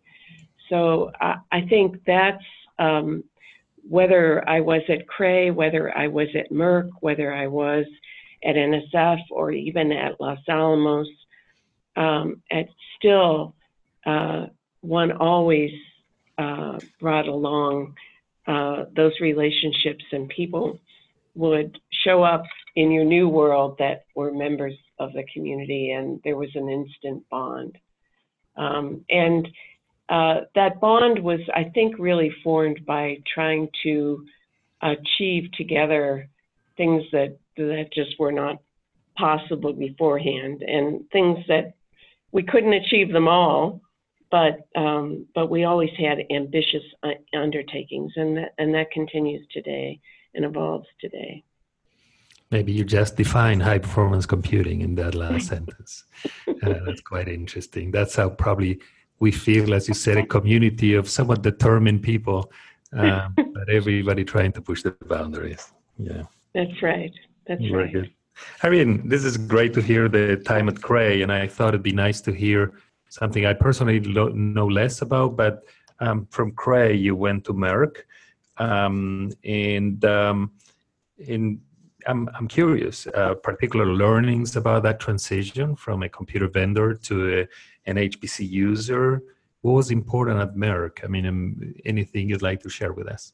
So 0.70 1.12
I, 1.20 1.36
I 1.52 1.62
think 1.68 1.98
that's 2.08 2.42
um, 2.78 3.26
whether 3.86 4.48
I 4.48 4.62
was 4.62 4.82
at 4.88 5.10
Cray, 5.10 5.52
whether 5.52 5.94
I 5.94 6.08
was 6.08 6.30
at 6.36 6.52
Merck, 6.52 6.90
whether 7.02 7.34
I 7.34 7.48
was 7.48 7.86
at 8.46 8.56
NSF 8.56 9.24
or 9.30 9.52
even 9.52 9.92
at 9.92 10.22
Los 10.22 10.40
Alamos, 10.48 11.10
um, 11.98 12.42
at 12.50 12.70
still 12.98 13.56
uh, 14.06 14.46
one 14.80 15.12
always 15.12 15.72
uh, 16.38 16.80
brought 17.02 17.28
along 17.28 17.96
uh, 18.48 18.86
those 18.96 19.20
relationships 19.20 20.06
and 20.14 20.30
people 20.30 20.80
would 21.36 21.80
show 22.04 22.24
up 22.24 22.44
in 22.76 22.92
your 22.92 23.06
new 23.06 23.28
world 23.28 23.76
that 23.80 24.06
were 24.16 24.32
members 24.32 24.76
of 25.00 25.14
the 25.14 25.24
community, 25.34 25.92
and 25.92 26.20
there 26.24 26.38
was 26.38 26.50
an 26.56 26.70
instant 26.70 27.24
bond. 27.30 27.78
Um, 28.56 29.06
and 29.10 29.48
uh, 30.10 30.42
that 30.56 30.82
bond 30.82 31.20
was, 31.20 31.40
I 31.54 31.66
think, 31.74 31.96
really 31.98 32.32
formed 32.44 32.86
by 32.86 33.18
trying 33.34 33.70
to 33.84 34.26
achieve 34.82 35.52
together 35.54 36.30
things 36.78 37.04
that 37.12 37.38
that 37.58 37.90
just 37.94 38.18
were 38.20 38.32
not 38.32 38.62
possible 39.18 39.74
beforehand, 39.74 40.62
and 40.62 41.10
things 41.12 41.40
that 41.48 41.74
we 42.32 42.44
couldn't 42.44 42.74
achieve 42.74 43.12
them 43.12 43.28
all, 43.28 43.82
but 44.32 44.68
um, 44.76 45.26
but 45.36 45.50
we 45.50 45.66
always 45.66 45.90
had 45.98 46.20
ambitious 46.32 46.84
uh, 47.04 47.10
undertakings, 47.34 48.14
and 48.16 48.38
that 48.38 48.54
and 48.58 48.74
that 48.74 48.92
continues 48.92 49.46
today 49.52 50.00
and 50.34 50.46
evolves 50.46 50.88
today. 51.00 51.44
Maybe 52.52 52.72
you 52.72 52.84
just 52.84 53.16
define 53.16 53.60
high 53.60 53.78
performance 53.78 54.26
computing 54.26 54.82
in 54.82 54.96
that 54.96 55.14
last 55.14 55.48
sentence. 55.54 56.06
Uh, 56.48 56.80
that's 56.86 57.02
quite 57.02 57.28
interesting. 57.28 57.92
That's 57.92 58.16
how 58.16 58.30
probably 58.30 58.80
we 59.20 59.32
feel, 59.32 59.74
as 59.74 59.88
you 59.88 59.94
said, 59.94 60.18
a 60.18 60.26
community 60.26 60.94
of 60.94 61.10
somewhat 61.10 61.42
determined 61.42 62.02
people, 62.02 62.52
um, 62.94 63.34
but 63.54 63.70
everybody 63.70 64.24
trying 64.24 64.52
to 64.54 64.62
push 64.62 64.82
the 64.82 64.92
boundaries. 65.08 65.72
Yeah, 65.98 66.24
that's 66.56 66.82
right. 66.82 67.14
That's 67.46 67.62
Very 67.62 67.74
right. 67.74 67.94
good. 67.94 68.14
Irene, 68.64 69.08
this 69.08 69.26
is 69.26 69.38
great 69.38 69.74
to 69.74 69.82
hear 69.82 70.08
the 70.08 70.38
time 70.38 70.70
at 70.70 70.82
Cray, 70.82 71.22
and 71.22 71.32
I 71.32 71.48
thought 71.48 71.70
it'd 71.70 71.84
be 71.84 71.92
nice 71.92 72.22
to 72.22 72.32
hear 72.32 72.74
something 73.10 73.46
I 73.46 73.54
personally 73.54 74.00
lo- 74.00 74.30
know 74.30 74.68
less 74.68 75.02
about. 75.02 75.36
But 75.36 75.64
um, 76.00 76.26
from 76.32 76.52
Cray, 76.54 76.96
you 76.96 77.16
went 77.16 77.44
to 77.46 77.54
Merck, 77.54 77.98
um, 78.58 79.32
and 79.44 80.04
um, 80.06 80.52
in 81.18 81.60
I'm 82.08 82.30
I'm 82.36 82.48
curious, 82.48 83.08
uh, 83.08 83.36
particular 83.36 83.86
learnings 83.86 84.56
about 84.56 84.84
that 84.84 85.00
transition 85.00 85.76
from 85.76 86.04
a 86.04 86.10
computer 86.10 86.48
vendor 86.48 86.94
to 86.94 87.40
a, 87.40 87.48
an 87.90 87.98
HPC 87.98 88.50
user. 88.50 89.22
What 89.62 89.74
was 89.74 89.92
important 89.92 90.40
at 90.40 90.56
Merck? 90.56 91.04
I 91.04 91.08
mean, 91.08 91.26
um, 91.26 91.74
anything 91.86 92.30
you'd 92.30 92.42
like 92.42 92.62
to 92.62 92.70
share 92.70 92.94
with 92.94 93.08
us? 93.08 93.34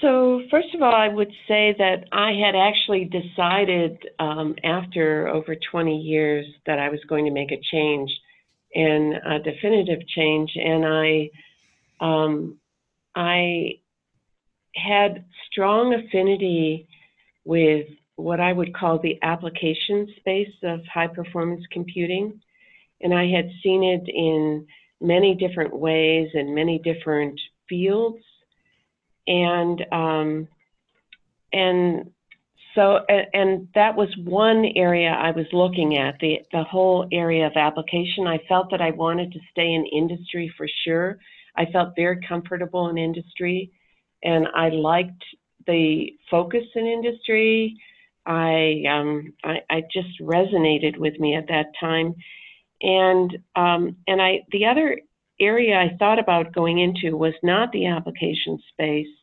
So, 0.00 0.42
first 0.50 0.74
of 0.74 0.80
all, 0.80 0.94
I 0.94 1.08
would 1.08 1.30
say 1.46 1.74
that 1.76 2.04
I 2.12 2.32
had 2.32 2.56
actually 2.56 3.04
decided 3.04 3.98
um, 4.18 4.54
after 4.64 5.28
over 5.28 5.54
20 5.70 5.98
years 5.98 6.46
that 6.66 6.78
I 6.78 6.88
was 6.88 7.00
going 7.06 7.26
to 7.26 7.30
make 7.30 7.52
a 7.52 7.60
change 7.70 8.10
and 8.74 9.14
a 9.14 9.38
definitive 9.40 10.06
change. 10.08 10.52
And 10.56 10.86
I, 10.86 11.30
um, 12.00 12.58
I 13.14 13.80
had 14.74 15.24
strong 15.50 15.92
affinity 15.92 16.88
with 17.44 17.86
what 18.16 18.40
I 18.40 18.52
would 18.52 18.74
call 18.74 18.98
the 18.98 19.18
application 19.22 20.06
space 20.16 20.54
of 20.62 20.80
high 20.92 21.06
performance 21.06 21.64
computing. 21.72 22.40
And 23.00 23.14
I 23.14 23.28
had 23.28 23.50
seen 23.62 23.82
it 23.82 24.08
in 24.08 24.66
many 25.00 25.34
different 25.34 25.74
ways 25.74 26.28
and 26.34 26.54
many 26.54 26.78
different 26.78 27.40
fields 27.68 28.22
and 29.26 29.84
um, 29.92 30.48
and 31.52 32.10
so 32.74 33.00
and, 33.08 33.26
and, 33.32 33.68
that 33.74 33.96
was 33.96 34.08
one 34.24 34.64
area 34.76 35.10
I 35.10 35.30
was 35.32 35.46
looking 35.52 35.96
at 35.96 36.16
the 36.20 36.38
the 36.52 36.64
whole 36.64 37.08
area 37.12 37.46
of 37.46 37.52
application. 37.56 38.26
I 38.26 38.38
felt 38.48 38.70
that 38.70 38.80
I 38.80 38.90
wanted 38.90 39.32
to 39.32 39.40
stay 39.50 39.72
in 39.72 39.86
industry 39.86 40.52
for 40.56 40.66
sure. 40.84 41.18
I 41.56 41.66
felt 41.66 41.94
very 41.96 42.20
comfortable 42.26 42.88
in 42.88 42.98
industry, 42.98 43.72
and 44.22 44.46
I 44.54 44.68
liked 44.68 45.24
the 45.70 46.14
focus 46.30 46.64
in 46.74 46.86
industry. 46.86 47.76
I 48.26 48.82
um, 48.90 49.32
I, 49.44 49.60
I 49.70 49.82
just 49.92 50.20
resonated 50.20 50.98
with 50.98 51.18
me 51.18 51.34
at 51.36 51.48
that 51.48 51.66
time, 51.78 52.14
and 52.82 53.38
um, 53.56 53.96
and 54.06 54.20
I 54.20 54.40
the 54.52 54.66
other 54.66 54.98
area 55.40 55.76
I 55.76 55.96
thought 55.98 56.18
about 56.18 56.52
going 56.52 56.78
into 56.78 57.16
was 57.16 57.34
not 57.42 57.72
the 57.72 57.86
application 57.86 58.58
space, 58.72 59.14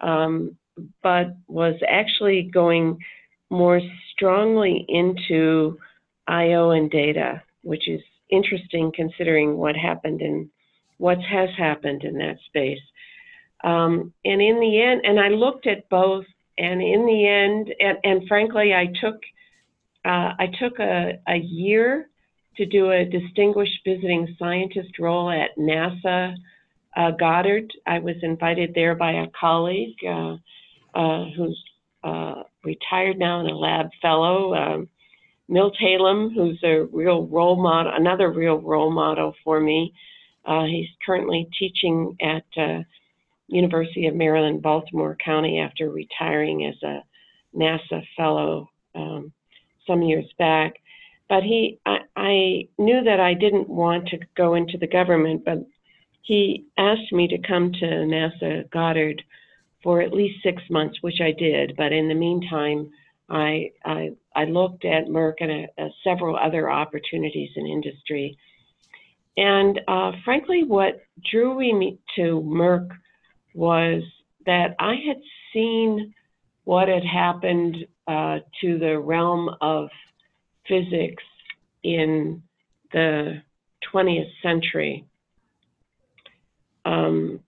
um, 0.00 0.56
but 1.02 1.36
was 1.48 1.74
actually 1.88 2.42
going 2.42 2.98
more 3.50 3.80
strongly 4.12 4.84
into 4.88 5.78
I/O 6.26 6.70
and 6.70 6.90
data, 6.90 7.42
which 7.62 7.88
is 7.88 8.00
interesting 8.30 8.90
considering 8.94 9.58
what 9.58 9.76
happened 9.76 10.22
and 10.22 10.48
what 10.98 11.18
has 11.20 11.50
happened 11.58 12.04
in 12.04 12.16
that 12.18 12.38
space. 12.46 12.80
Um, 13.64 14.12
and 14.24 14.42
in 14.42 14.60
the 14.60 14.82
end, 14.82 15.00
and 15.04 15.18
I 15.18 15.28
looked 15.28 15.66
at 15.66 15.88
both, 15.88 16.26
and 16.58 16.82
in 16.82 17.06
the 17.06 17.26
end, 17.26 17.74
and, 17.80 17.98
and 18.04 18.28
frankly, 18.28 18.74
I 18.74 18.86
took 19.00 19.16
uh, 20.04 20.34
I 20.38 20.48
took 20.60 20.78
a, 20.78 21.18
a 21.26 21.36
year 21.36 22.10
to 22.58 22.66
do 22.66 22.90
a 22.90 23.06
distinguished 23.06 23.80
visiting 23.86 24.36
scientist 24.38 24.98
role 25.00 25.30
at 25.30 25.56
NASA 25.58 26.34
uh, 26.94 27.10
Goddard. 27.12 27.72
I 27.86 28.00
was 28.00 28.16
invited 28.22 28.72
there 28.74 28.94
by 28.94 29.12
a 29.12 29.28
colleague 29.38 29.96
uh, 30.06 30.36
uh, 30.94 31.24
who's 31.34 31.58
uh, 32.04 32.42
retired 32.62 33.18
now 33.18 33.40
and 33.40 33.48
a 33.48 33.54
lab 33.54 33.88
fellow, 34.02 34.54
um, 34.54 34.88
Milt 35.48 35.74
Halem, 35.82 36.34
who's 36.34 36.60
a 36.62 36.84
real 36.92 37.26
role 37.26 37.60
model, 37.60 37.92
another 37.94 38.30
real 38.30 38.60
role 38.60 38.90
model 38.90 39.34
for 39.42 39.58
me. 39.58 39.94
Uh, 40.44 40.64
he's 40.64 40.88
currently 41.04 41.48
teaching 41.58 42.14
at 42.20 42.44
University 43.48 44.06
of 44.06 44.14
Maryland, 44.14 44.62
Baltimore 44.62 45.16
County 45.24 45.60
after 45.60 45.90
retiring 45.90 46.66
as 46.66 46.82
a 46.82 47.04
NASA 47.56 48.04
fellow 48.16 48.70
um, 48.94 49.32
some 49.86 50.02
years 50.02 50.26
back 50.38 50.74
but 51.28 51.42
he 51.42 51.78
I, 51.86 51.98
I 52.16 52.68
knew 52.78 53.02
that 53.02 53.20
I 53.20 53.34
didn't 53.34 53.68
want 53.68 54.08
to 54.08 54.18
go 54.36 54.54
into 54.54 54.78
the 54.78 54.86
government, 54.86 55.44
but 55.44 55.66
he 56.22 56.66
asked 56.78 57.12
me 57.12 57.28
to 57.28 57.38
come 57.38 57.72
to 57.72 57.86
NASA 57.86 58.70
Goddard 58.70 59.22
for 59.82 60.00
at 60.00 60.14
least 60.14 60.42
six 60.42 60.62
months, 60.70 60.98
which 61.02 61.20
I 61.20 61.32
did. 61.32 61.76
But 61.76 61.92
in 61.92 62.08
the 62.08 62.14
meantime, 62.14 62.90
I 63.28 63.70
I, 63.84 64.12
I 64.34 64.44
looked 64.44 64.84
at 64.84 65.06
Merck 65.06 65.34
and 65.40 65.50
a, 65.50 65.66
a 65.78 65.88
several 66.02 66.36
other 66.36 66.70
opportunities 66.70 67.50
in 67.56 67.66
industry. 67.66 68.36
And 69.36 69.80
uh, 69.88 70.12
frankly, 70.24 70.62
what 70.64 71.02
drew 71.30 71.58
me 71.58 71.98
to 72.16 72.42
Merck 72.42 72.90
was 73.54 74.02
that 74.46 74.74
I 74.78 74.96
had 75.06 75.20
seen 75.52 76.14
what 76.64 76.88
had 76.88 77.04
happened 77.04 77.86
uh, 78.06 78.40
to 78.60 78.78
the 78.78 78.98
realm 78.98 79.50
of 79.60 79.88
physics 80.66 81.22
in 81.82 82.42
the 82.92 83.42
20th 83.92 84.30
century. 84.42 85.04
Um, 86.84 87.40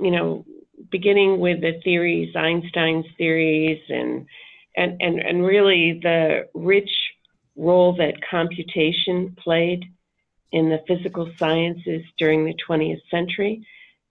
you 0.00 0.10
know, 0.10 0.44
beginning 0.90 1.40
with 1.40 1.60
the 1.60 1.80
theories, 1.82 2.34
Einstein's 2.36 3.06
theories, 3.16 3.80
and 3.88 4.26
and 4.76 4.96
and 5.00 5.18
and 5.18 5.44
really 5.44 5.98
the 6.02 6.48
rich 6.54 6.90
role 7.56 7.96
that 7.96 8.14
computation 8.30 9.36
played 9.42 9.84
in 10.52 10.68
the 10.68 10.82
physical 10.86 11.30
sciences 11.36 12.02
during 12.18 12.44
the 12.44 12.54
20th 12.68 13.00
century, 13.10 13.66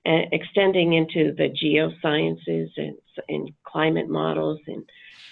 extending 0.08 0.93
into 0.93 1.34
the 1.34 1.50
geosciences 1.50 2.70
and, 2.78 2.96
and 3.28 3.52
climate 3.63 4.10
models 4.10 4.60
and 4.67 4.84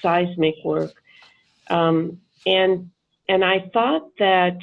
seismic 0.01 0.55
work. 0.63 0.91
Um, 1.69 2.19
and 2.45 2.89
and 3.27 3.43
I 3.43 3.69
thought 3.73 4.11
that 4.19 4.57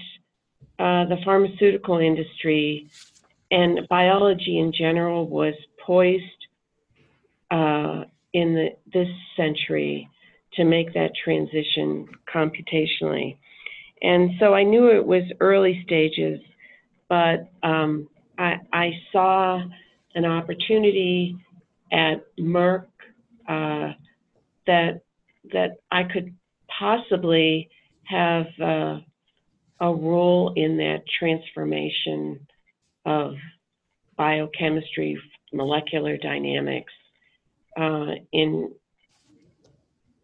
uh, 0.79 1.05
the 1.07 1.18
pharmaceutical 1.25 1.98
industry 1.98 2.88
and 3.51 3.87
biology 3.88 4.59
in 4.59 4.72
general 4.72 5.27
was 5.27 5.55
poised 5.79 6.25
uh, 7.51 8.05
in 8.33 8.55
the, 8.55 8.70
this 8.92 9.09
century 9.37 10.09
to 10.55 10.64
make 10.64 10.94
that 10.94 11.12
transition 11.14 12.09
computationally. 12.33 13.37
And 14.03 14.33
so 14.38 14.55
I 14.55 14.62
knew 14.62 14.90
it 14.90 15.07
was 15.07 15.25
early 15.40 15.83
stages, 15.85 16.40
but 17.09 17.51
um, 17.62 18.09
I, 18.38 18.61
I, 18.72 18.92
saw 19.12 19.62
an 20.14 20.25
opportunity 20.25 21.37
at 21.90 22.25
Merck 22.38 22.87
uh, 23.48 23.92
that 24.66 25.03
that 25.53 25.79
I 25.90 26.05
could 26.05 26.35
possibly 26.79 27.68
have 28.05 28.46
uh, 28.61 28.98
a 29.81 29.92
role 29.92 30.53
in 30.57 30.77
that 30.77 31.03
transformation 31.18 32.46
of 33.05 33.35
biochemistry, 34.16 35.20
molecular 35.53 36.16
dynamics, 36.16 36.92
uh, 37.77 38.12
in 38.33 38.72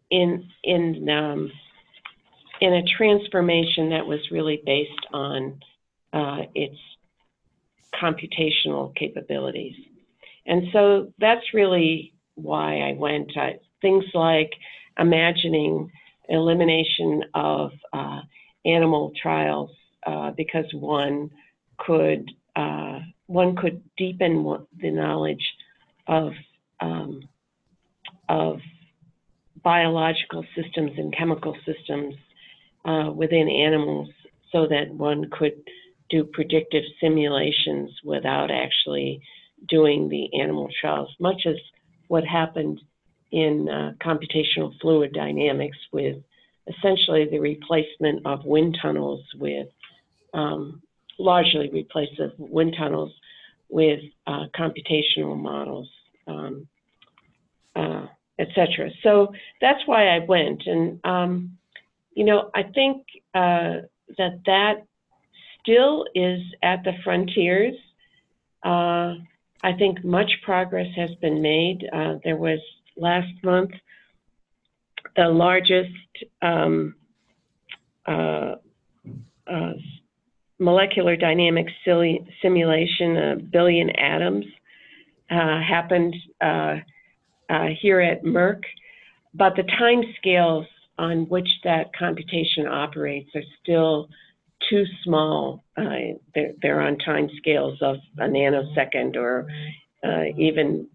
in 0.09 0.49
in 0.63 1.09
um, 1.09 1.51
in 2.61 2.73
a 2.73 2.83
transformation 2.97 3.89
that 3.89 4.05
was 4.05 4.19
really 4.31 4.61
based 4.65 5.05
on 5.13 5.59
uh, 6.13 6.43
its 6.55 6.77
computational 7.95 8.95
capabilities. 8.95 9.75
And 10.45 10.63
so 10.73 11.13
that's 11.19 11.53
really 11.53 12.13
why 12.35 12.79
I 12.79 12.93
went. 12.93 13.31
I, 13.37 13.59
things 13.81 14.05
like 14.13 14.51
imagining 14.97 15.91
elimination 16.27 17.23
of 17.33 17.71
uh, 17.93 18.21
animal 18.65 19.11
trials 19.21 19.71
uh, 20.05 20.31
because 20.31 20.65
one 20.73 21.29
could 21.77 22.29
uh, 22.55 22.99
one 23.27 23.55
could 23.55 23.81
deepen 23.97 24.43
the 24.81 24.91
knowledge 24.91 25.45
of 26.07 26.33
um, 26.79 27.21
of 28.27 28.59
biological 29.63 30.45
systems 30.55 30.91
and 30.97 31.15
chemical 31.15 31.55
systems 31.65 32.15
uh, 32.85 33.11
within 33.13 33.49
animals 33.49 34.09
so 34.51 34.67
that 34.67 34.89
one 34.93 35.29
could 35.31 35.53
do 36.09 36.23
predictive 36.23 36.83
simulations 36.99 37.91
without 38.03 38.51
actually 38.51 39.21
doing 39.67 40.09
the 40.09 40.29
animal 40.39 40.69
trials, 40.79 41.09
much 41.19 41.45
as 41.45 41.55
what 42.07 42.23
happened 42.25 42.81
in 43.31 43.69
uh, 43.69 43.93
computational 44.03 44.71
fluid 44.81 45.13
dynamics 45.13 45.77
with 45.91 46.17
essentially 46.67 47.27
the 47.29 47.39
replacement 47.39 48.25
of 48.25 48.43
wind 48.45 48.77
tunnels 48.81 49.21
with 49.35 49.67
um, 50.33 50.81
largely 51.17 51.69
replaces 51.69 52.31
wind 52.37 52.75
tunnels 52.77 53.11
with 53.69 53.99
uh, 54.25 54.45
computational 54.57 55.37
models, 55.37 55.87
um, 56.27 56.67
uh, 57.75 58.07
etc. 58.39 58.89
So 59.03 59.33
that's 59.61 59.81
why 59.85 60.07
I 60.07 60.19
went, 60.19 60.63
and 60.65 60.99
um, 61.03 61.57
you 62.13 62.23
know 62.23 62.49
I 62.55 62.63
think 62.63 63.05
uh, 63.35 63.85
that 64.17 64.39
that 64.45 64.85
still 65.61 66.05
is 66.15 66.41
at 66.63 66.83
the 66.83 66.93
frontiers. 67.03 67.75
Uh, 68.63 69.15
I 69.61 69.73
think 69.77 70.03
much 70.03 70.31
progress 70.43 70.87
has 70.95 71.11
been 71.21 71.41
made. 71.41 71.87
Uh, 71.91 72.15
there 72.23 72.37
was 72.37 72.59
last 72.97 73.31
month 73.43 73.71
the 75.15 75.27
largest 75.27 75.89
um, 76.41 76.95
uh, 78.05 78.55
uh, 79.47 79.73
molecular 80.59 81.15
dynamics 81.15 81.71
simulation, 82.41 83.17
a 83.17 83.35
billion 83.37 83.89
atoms, 83.91 84.45
uh, 85.29 85.61
happened 85.61 86.15
uh, 86.41 86.77
here 87.81 87.99
at 87.99 88.23
Merck, 88.23 88.61
but 89.33 89.55
the 89.55 89.63
time 89.63 90.03
scales 90.17 90.65
on 90.97 91.27
which 91.29 91.49
that 91.63 91.93
computation 91.97 92.67
operates 92.67 93.29
are 93.35 93.43
still 93.61 94.09
too 94.69 94.83
small. 95.03 95.63
Uh, 95.77 96.17
they're, 96.33 96.53
they're, 96.61 96.81
on 96.81 96.97
time 96.97 97.29
scales 97.37 97.77
of 97.81 97.97
a 98.17 98.27
nanosecond 98.27 99.15
or 99.15 99.47
uh, 100.03 100.23
even 100.37 100.87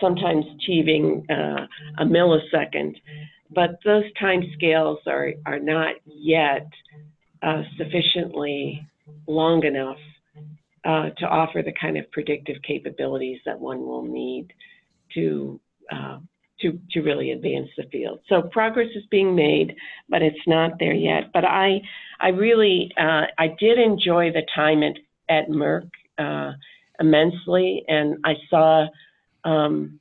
sometimes 0.00 0.44
achieving 0.56 1.24
a 1.30 2.04
millisecond. 2.04 2.94
But 3.50 3.78
those 3.84 4.04
time 4.18 4.42
scales 4.54 4.98
are, 5.06 5.32
are 5.46 5.58
not 5.58 5.94
yet 6.04 6.66
uh, 7.42 7.62
sufficiently 7.78 8.86
long 9.26 9.64
enough 9.64 9.98
uh, 10.84 11.10
to 11.18 11.26
offer 11.26 11.62
the 11.62 11.72
kind 11.80 11.96
of 11.96 12.10
predictive 12.10 12.56
capabilities 12.66 13.40
that 13.44 13.58
one 13.58 13.80
will 13.80 14.04
need 14.04 14.52
to 15.14 15.60
uh, 15.92 16.18
to 16.60 16.78
to 16.92 17.00
really 17.00 17.32
advance 17.32 17.68
the 17.76 17.84
field. 17.92 18.20
So 18.28 18.42
progress 18.42 18.88
is 18.94 19.04
being 19.10 19.34
made, 19.34 19.76
but 20.08 20.22
it's 20.22 20.46
not 20.46 20.72
there 20.78 20.94
yet. 20.94 21.32
But 21.32 21.44
I 21.44 21.80
I 22.20 22.28
really 22.28 22.90
uh, 22.98 23.26
I 23.38 23.48
did 23.58 23.78
enjoy 23.78 24.32
the 24.32 24.46
time 24.54 24.82
at 24.82 24.94
at 25.28 25.48
Merck 25.48 25.90
uh, 26.18 26.52
immensely, 27.00 27.84
and 27.88 28.18
I 28.24 28.34
saw 28.48 28.86
um, 29.44 30.00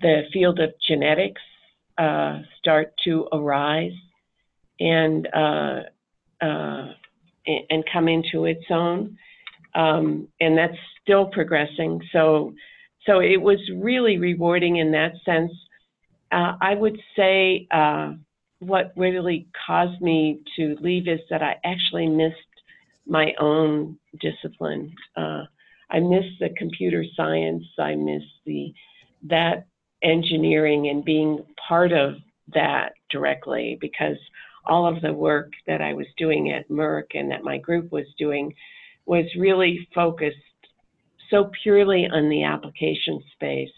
the 0.00 0.22
field 0.32 0.58
of 0.60 0.70
genetics 0.86 1.42
uh, 1.98 2.40
start 2.58 2.94
to 3.04 3.28
arise, 3.32 3.92
and 4.78 5.28
uh, 5.34 5.80
and 7.46 7.84
come 7.92 8.08
into 8.08 8.46
its 8.46 8.64
own. 8.70 9.18
Um, 9.74 10.28
and 10.40 10.58
that's 10.58 10.76
still 11.02 11.26
progressing. 11.26 12.00
So, 12.12 12.54
so 13.06 13.20
it 13.20 13.40
was 13.40 13.58
really 13.76 14.18
rewarding 14.18 14.76
in 14.76 14.92
that 14.92 15.12
sense. 15.24 15.52
Uh, 16.32 16.56
I 16.60 16.74
would 16.74 16.98
say 17.16 17.66
uh, 17.70 18.12
what 18.60 18.92
really 18.96 19.48
caused 19.66 20.00
me 20.00 20.40
to 20.56 20.76
leave 20.80 21.08
is 21.08 21.20
that 21.30 21.42
I 21.42 21.56
actually 21.64 22.08
missed 22.08 22.36
my 23.06 23.32
own 23.40 23.98
discipline. 24.20 24.94
Uh, 25.16 25.44
I 25.90 25.98
missed 25.98 26.38
the 26.38 26.50
computer 26.56 27.04
science. 27.16 27.64
I 27.78 27.94
missed 27.96 28.26
the 28.46 28.72
that 29.28 29.66
engineering 30.02 30.88
and 30.88 31.04
being 31.04 31.44
part 31.68 31.92
of 31.92 32.14
that 32.54 32.92
directly 33.10 33.76
because 33.80 34.16
all 34.66 34.86
of 34.86 35.02
the 35.02 35.12
work 35.12 35.52
that 35.66 35.80
I 35.80 35.92
was 35.92 36.06
doing 36.16 36.52
at 36.52 36.68
Merck 36.68 37.14
and 37.14 37.30
that 37.30 37.44
my 37.44 37.58
group 37.58 37.92
was 37.92 38.06
doing 38.18 38.54
was 39.06 39.24
really 39.36 39.88
focused 39.94 40.36
so 41.30 41.50
purely 41.62 42.06
on 42.06 42.28
the 42.28 42.44
application 42.44 43.22
space 43.34 43.70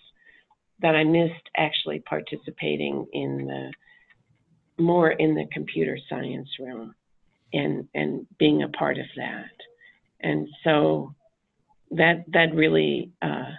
that 0.82 0.94
I 0.94 1.04
missed 1.04 1.48
actually 1.56 2.00
participating 2.00 3.06
in 3.12 3.46
the 3.46 3.72
more 4.82 5.10
in 5.10 5.34
the 5.34 5.46
computer 5.52 5.98
science 6.08 6.48
realm 6.60 6.94
and 7.52 7.88
and 7.94 8.26
being 8.38 8.62
a 8.62 8.68
part 8.68 8.98
of 8.98 9.06
that. 9.16 9.50
And 10.20 10.48
so 10.64 11.14
that 11.92 12.24
that 12.32 12.54
really 12.54 13.12
uh, 13.22 13.52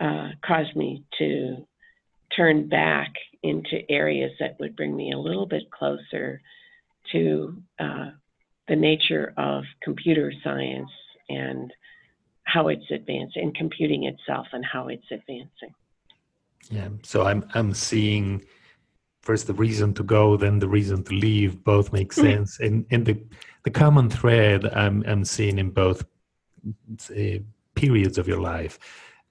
uh, 0.00 0.28
caused 0.44 0.76
me 0.76 1.04
to 1.18 1.66
turn 2.36 2.68
back 2.68 3.12
into 3.42 3.90
areas 3.90 4.32
that 4.40 4.56
would 4.58 4.74
bring 4.76 4.96
me 4.96 5.12
a 5.12 5.18
little 5.18 5.46
bit 5.46 5.70
closer 5.70 6.40
to 7.12 7.56
uh, 7.78 8.10
the 8.68 8.76
nature 8.76 9.34
of 9.36 9.64
computer 9.82 10.32
science 10.42 10.90
and 11.28 11.72
how 12.44 12.68
it's 12.68 12.90
advancing, 12.90 13.42
and 13.42 13.54
computing 13.54 14.04
itself 14.04 14.46
and 14.52 14.64
how 14.64 14.88
it's 14.88 15.10
advancing. 15.10 15.74
Yeah, 16.70 16.88
so 17.02 17.24
I'm 17.24 17.44
I'm 17.54 17.74
seeing 17.74 18.44
first 19.22 19.46
the 19.46 19.54
reason 19.54 19.94
to 19.94 20.02
go, 20.02 20.36
then 20.36 20.58
the 20.58 20.68
reason 20.68 21.02
to 21.04 21.14
leave. 21.14 21.62
Both 21.64 21.92
make 21.92 22.10
mm-hmm. 22.10 22.22
sense, 22.22 22.60
and 22.60 22.86
and 22.90 23.04
the 23.04 23.22
the 23.64 23.70
common 23.70 24.10
thread 24.10 24.66
I'm 24.74 25.04
I'm 25.06 25.24
seeing 25.24 25.58
in 25.58 25.70
both 25.70 26.04
uh, 27.10 27.38
periods 27.74 28.18
of 28.18 28.28
your 28.28 28.40
life, 28.40 28.78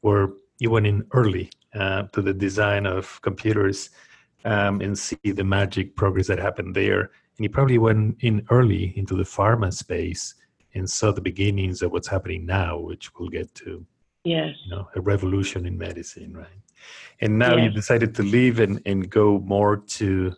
where 0.02 0.30
you 0.60 0.70
went 0.70 0.88
in 0.88 1.06
early 1.12 1.50
uh, 1.74 2.04
to 2.14 2.22
the 2.22 2.34
design 2.34 2.86
of 2.86 3.22
computers 3.22 3.90
um, 4.46 4.82
and 4.82 4.98
see 4.98 5.18
the 5.24 5.44
magic 5.44 5.96
progress 5.96 6.28
that 6.28 6.40
happened 6.40 6.76
there. 6.76 7.02
And 7.38 7.44
you 7.46 7.50
probably 7.50 7.80
went 7.80 8.18
in 8.22 8.46
early 8.50 8.94
into 8.98 9.16
the 9.16 9.24
pharma 9.24 9.74
space 9.74 10.36
and 10.76 10.90
saw 10.90 11.12
the 11.12 11.22
beginnings 11.22 11.82
of 11.82 11.92
what's 11.92 12.08
happening 12.08 12.46
now, 12.46 12.78
which 12.78 13.14
we'll 13.16 13.30
get 13.30 13.54
to. 13.56 13.86
Yes. 14.24 14.56
You 14.66 14.76
know, 14.76 14.88
a 14.96 15.02
revolution 15.02 15.66
in 15.66 15.78
medicine, 15.78 16.36
right? 16.36 16.63
And 17.22 17.40
now 17.40 17.56
yes. 17.56 17.66
you 17.66 17.70
decided 17.72 18.16
to 18.16 18.24
leave 18.24 18.60
and, 18.60 18.82
and 18.86 19.10
go 19.10 19.40
more 19.40 19.78
to 19.78 20.34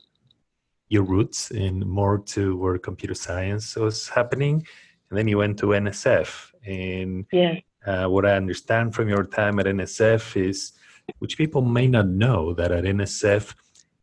your 0.90 1.04
roots 1.04 1.52
and 1.52 1.86
more 1.86 2.20
to 2.20 2.58
where 2.58 2.78
computer 2.78 3.16
science 3.16 3.76
was 3.76 4.08
happening. 4.08 4.66
And 5.10 5.18
then 5.18 5.28
you 5.28 5.38
went 5.38 5.58
to 5.60 5.68
NSF. 5.68 6.52
And 6.66 7.26
yes. 7.32 7.62
uh, 7.86 8.06
what 8.06 8.26
I 8.26 8.36
understand 8.36 8.94
from 8.94 9.10
your 9.10 9.24
time 9.24 9.60
at 9.60 9.66
NSF 9.66 10.36
is 10.36 10.74
which 11.20 11.38
people 11.38 11.62
may 11.62 11.88
not 11.88 12.08
know 12.08 12.54
that 12.54 12.72
at 12.72 12.84
NSF, 12.84 13.54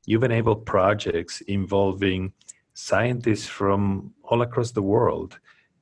you've 0.06 0.24
enabled 0.24 0.66
projects 0.66 1.40
involving 1.42 2.32
scientists 2.74 3.46
from 3.46 4.12
all 4.22 4.42
across 4.42 4.70
the 4.70 4.82
world. 4.82 5.38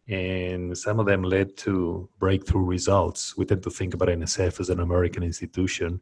And 0.08 0.76
some 0.76 0.98
of 0.98 1.06
them 1.06 1.22
led 1.22 1.56
to 1.58 2.08
breakthrough 2.18 2.64
results. 2.64 3.36
We 3.36 3.44
tend 3.44 3.62
to 3.62 3.70
think 3.70 3.94
about 3.94 4.08
NSF 4.08 4.58
as 4.60 4.68
an 4.70 4.80
American 4.80 5.22
institution. 5.22 6.00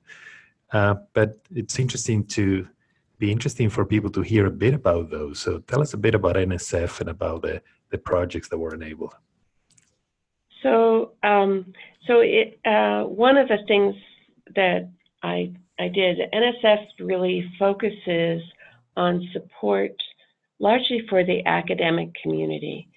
Uh, 0.72 0.96
but 1.14 1.38
it's 1.54 1.78
interesting 1.78 2.24
to 2.26 2.68
be 3.18 3.32
interesting 3.32 3.68
for 3.68 3.84
people 3.84 4.10
to 4.10 4.22
hear 4.22 4.46
a 4.46 4.50
bit 4.50 4.74
about 4.74 5.10
those. 5.10 5.38
So 5.40 5.58
tell 5.60 5.80
us 5.80 5.94
a 5.94 5.96
bit 5.96 6.14
about 6.14 6.36
NSF 6.36 7.00
and 7.00 7.08
about 7.08 7.42
the, 7.42 7.62
the 7.90 7.98
projects 7.98 8.48
that 8.48 8.58
were 8.58 8.74
enabled. 8.74 9.14
So, 10.62 11.12
um, 11.22 11.72
so 12.06 12.20
it, 12.20 12.60
uh, 12.64 13.04
one 13.04 13.36
of 13.36 13.48
the 13.48 13.58
things 13.66 13.94
that 14.54 14.90
I, 15.22 15.52
I 15.78 15.88
did. 15.88 16.18
NSF 16.32 16.86
really 17.00 17.50
focuses 17.58 18.42
on 18.96 19.28
support 19.32 19.94
largely 20.58 21.06
for 21.08 21.24
the 21.24 21.44
academic 21.46 22.10
community. 22.22 22.88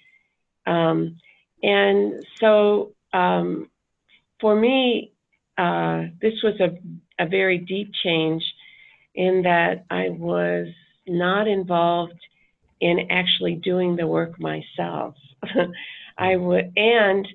Um, 0.66 1.18
and 1.62 2.24
so 2.40 2.92
um, 3.12 3.70
for 4.40 4.54
me, 4.54 5.12
uh, 5.58 6.04
this 6.20 6.34
was 6.42 6.58
a, 6.60 6.76
a 7.22 7.28
very 7.28 7.58
deep 7.58 7.90
change 8.02 8.42
in 9.14 9.42
that 9.42 9.84
I 9.90 10.08
was 10.10 10.66
not 11.06 11.46
involved 11.46 12.20
in 12.80 13.06
actually 13.10 13.54
doing 13.54 13.96
the 13.96 14.06
work 14.06 14.40
myself. 14.40 15.14
I 16.18 16.36
would, 16.36 16.72
and 16.76 17.26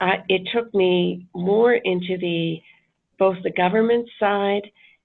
uh, 0.00 0.22
it 0.28 0.48
took 0.52 0.74
me 0.74 1.26
more 1.34 1.74
into 1.74 2.16
the 2.18 2.58
both 3.18 3.36
the 3.42 3.50
government 3.50 4.08
side 4.18 4.62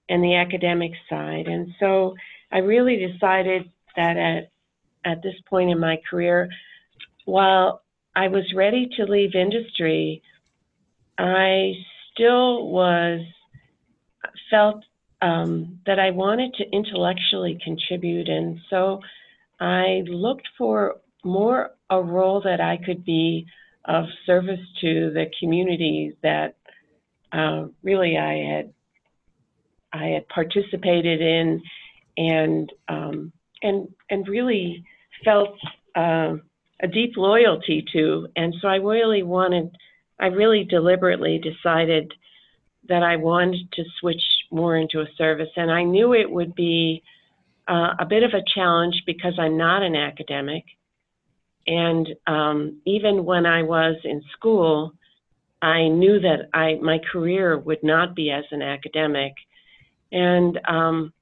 and 0.08 0.22
the 0.22 0.34
academic 0.34 0.92
side. 1.08 1.46
And 1.46 1.68
so 1.78 2.14
I 2.50 2.58
really 2.58 2.96
decided 2.96 3.70
that 3.96 4.16
at, 4.16 4.50
at 5.04 5.22
this 5.22 5.36
point 5.48 5.70
in 5.70 5.78
my 5.78 6.00
career, 6.10 6.48
while 7.24 7.82
I 8.16 8.26
was 8.28 8.52
ready 8.54 8.88
to 8.96 9.04
leave 9.04 9.34
industry, 9.34 10.22
I 11.18 11.74
still 12.12 12.68
was 12.68 13.20
felt 14.50 14.84
um, 15.22 15.80
that 15.86 15.98
I 15.98 16.10
wanted 16.10 16.54
to 16.54 16.64
intellectually 16.72 17.58
contribute, 17.62 18.28
and 18.28 18.58
so 18.70 19.00
I 19.60 20.02
looked 20.06 20.48
for 20.56 20.96
more 21.24 21.72
a 21.90 22.00
role 22.00 22.40
that 22.42 22.60
I 22.60 22.78
could 22.78 23.04
be 23.04 23.46
of 23.84 24.04
service 24.24 24.60
to 24.80 25.10
the 25.10 25.26
community 25.38 26.16
that 26.22 26.56
uh, 27.32 27.66
really 27.82 28.16
I 28.16 28.54
had 28.54 28.72
I 29.92 30.06
had 30.06 30.28
participated 30.28 31.20
in, 31.20 31.62
and 32.16 32.72
um, 32.88 33.32
and 33.62 33.88
and 34.08 34.28
really 34.28 34.84
felt 35.24 35.56
uh, 35.96 36.34
a 36.82 36.86
deep 36.86 37.16
loyalty 37.16 37.84
to, 37.92 38.28
and 38.36 38.54
so 38.60 38.68
I 38.68 38.76
really 38.76 39.22
wanted. 39.22 39.76
I 40.18 40.26
really 40.26 40.64
deliberately 40.64 41.38
decided 41.38 42.12
that 42.90 43.02
I 43.04 43.16
wanted 43.16 43.72
to 43.72 43.84
switch 44.00 44.22
more 44.50 44.76
into 44.76 45.00
a 45.00 45.06
service, 45.16 45.48
and 45.56 45.70
I 45.70 45.84
knew 45.84 46.12
it 46.12 46.30
would 46.30 46.54
be 46.54 47.02
uh, 47.68 47.94
a 48.00 48.04
bit 48.04 48.24
of 48.24 48.32
a 48.34 48.44
challenge 48.54 49.04
because 49.06 49.34
I'm 49.38 49.56
not 49.56 49.82
an 49.82 49.94
academic. 49.94 50.64
And 51.66 52.08
um, 52.26 52.80
even 52.84 53.24
when 53.24 53.46
I 53.46 53.62
was 53.62 53.94
in 54.02 54.22
school, 54.32 54.92
I 55.62 55.86
knew 55.88 56.18
that 56.20 56.48
I 56.52 56.78
my 56.82 56.98
career 57.12 57.58
would 57.58 57.82
not 57.84 58.16
be 58.16 58.30
as 58.30 58.44
an 58.50 58.60
academic, 58.60 59.34
and 60.10 60.58
um, 60.66 61.12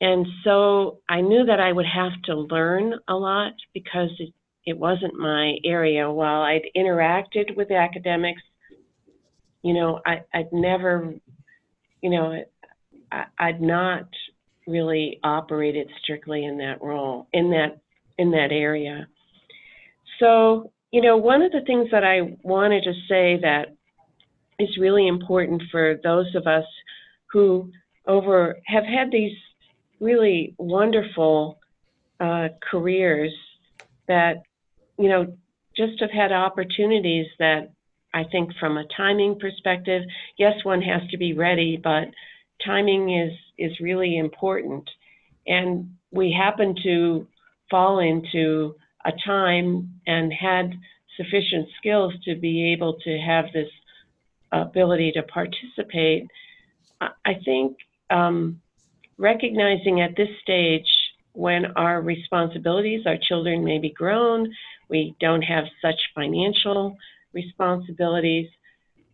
and 0.00 0.26
so 0.42 0.98
I 1.08 1.20
knew 1.20 1.44
that 1.44 1.60
I 1.60 1.72
would 1.72 1.86
have 1.86 2.20
to 2.24 2.34
learn 2.34 2.94
a 3.06 3.14
lot 3.14 3.52
because 3.72 4.10
it, 4.18 4.32
it 4.64 4.76
wasn't 4.76 5.14
my 5.14 5.56
area. 5.64 6.10
While 6.10 6.42
I'd 6.42 6.70
interacted 6.74 7.56
with 7.56 7.70
academics, 7.70 8.42
you 9.62 9.74
know, 9.74 10.00
I, 10.06 10.22
I'd 10.32 10.52
never, 10.52 11.14
you 12.00 12.10
know, 12.10 12.42
I, 13.10 13.24
I'd 13.38 13.60
not 13.60 14.08
really 14.66 15.18
operated 15.24 15.88
strictly 16.02 16.44
in 16.44 16.58
that 16.58 16.82
role 16.82 17.26
in 17.32 17.50
that 17.50 17.80
in 18.18 18.30
that 18.32 18.52
area. 18.52 19.08
So, 20.18 20.72
you 20.90 21.00
know, 21.00 21.16
one 21.16 21.42
of 21.42 21.52
the 21.52 21.62
things 21.66 21.88
that 21.92 22.04
I 22.04 22.36
wanted 22.42 22.84
to 22.84 22.92
say 23.08 23.38
that 23.42 23.74
is 24.58 24.76
really 24.78 25.06
important 25.06 25.62
for 25.70 26.00
those 26.02 26.34
of 26.34 26.46
us 26.46 26.64
who 27.32 27.70
over 28.06 28.58
have 28.66 28.84
had 28.84 29.10
these 29.10 29.36
really 30.00 30.54
wonderful 30.58 31.58
uh, 32.20 32.48
careers 32.68 33.32
that, 34.08 34.42
you 34.98 35.08
know, 35.08 35.36
just 35.76 36.00
have 36.00 36.10
had 36.10 36.32
opportunities 36.32 37.26
that 37.38 37.70
I 38.14 38.24
think 38.24 38.50
from 38.58 38.78
a 38.78 38.86
timing 38.96 39.38
perspective, 39.38 40.02
yes, 40.38 40.54
one 40.64 40.82
has 40.82 41.02
to 41.10 41.18
be 41.18 41.34
ready, 41.34 41.76
but 41.82 42.08
timing 42.64 43.18
is 43.18 43.32
is 43.58 43.78
really 43.80 44.16
important. 44.16 44.88
And 45.46 45.90
we 46.10 46.32
happen 46.32 46.74
to 46.82 47.26
fall 47.70 47.98
into 47.98 48.74
a 49.04 49.12
time 49.24 50.00
and 50.06 50.32
had 50.32 50.72
sufficient 51.16 51.68
skills 51.76 52.14
to 52.24 52.36
be 52.36 52.72
able 52.72 52.94
to 53.00 53.18
have 53.18 53.46
this 53.52 53.68
ability 54.52 55.12
to 55.12 55.22
participate. 55.24 56.26
I 57.00 57.34
think 57.44 57.76
um, 58.10 58.60
recognizing 59.18 60.00
at 60.00 60.16
this 60.16 60.28
stage 60.42 60.88
when 61.32 61.66
our 61.76 62.00
responsibilities, 62.00 63.06
our 63.06 63.18
children 63.20 63.64
may 63.64 63.78
be 63.78 63.90
grown, 63.90 64.52
we 64.88 65.14
don't 65.20 65.42
have 65.42 65.64
such 65.82 66.00
financial 66.14 66.96
responsibilities, 67.42 68.48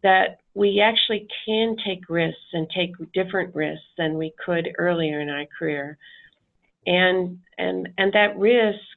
that 0.02 0.40
we 0.54 0.80
actually 0.80 1.26
can 1.44 1.76
take 1.84 2.02
risks 2.08 2.50
and 2.52 2.68
take 2.70 2.92
different 3.12 3.54
risks 3.54 3.86
than 3.98 4.18
we 4.18 4.32
could 4.44 4.66
earlier 4.78 5.20
in 5.20 5.28
our 5.28 5.46
career. 5.58 5.98
And, 6.86 7.38
and, 7.58 7.88
and 7.98 8.12
that 8.12 8.38
risk 8.38 8.96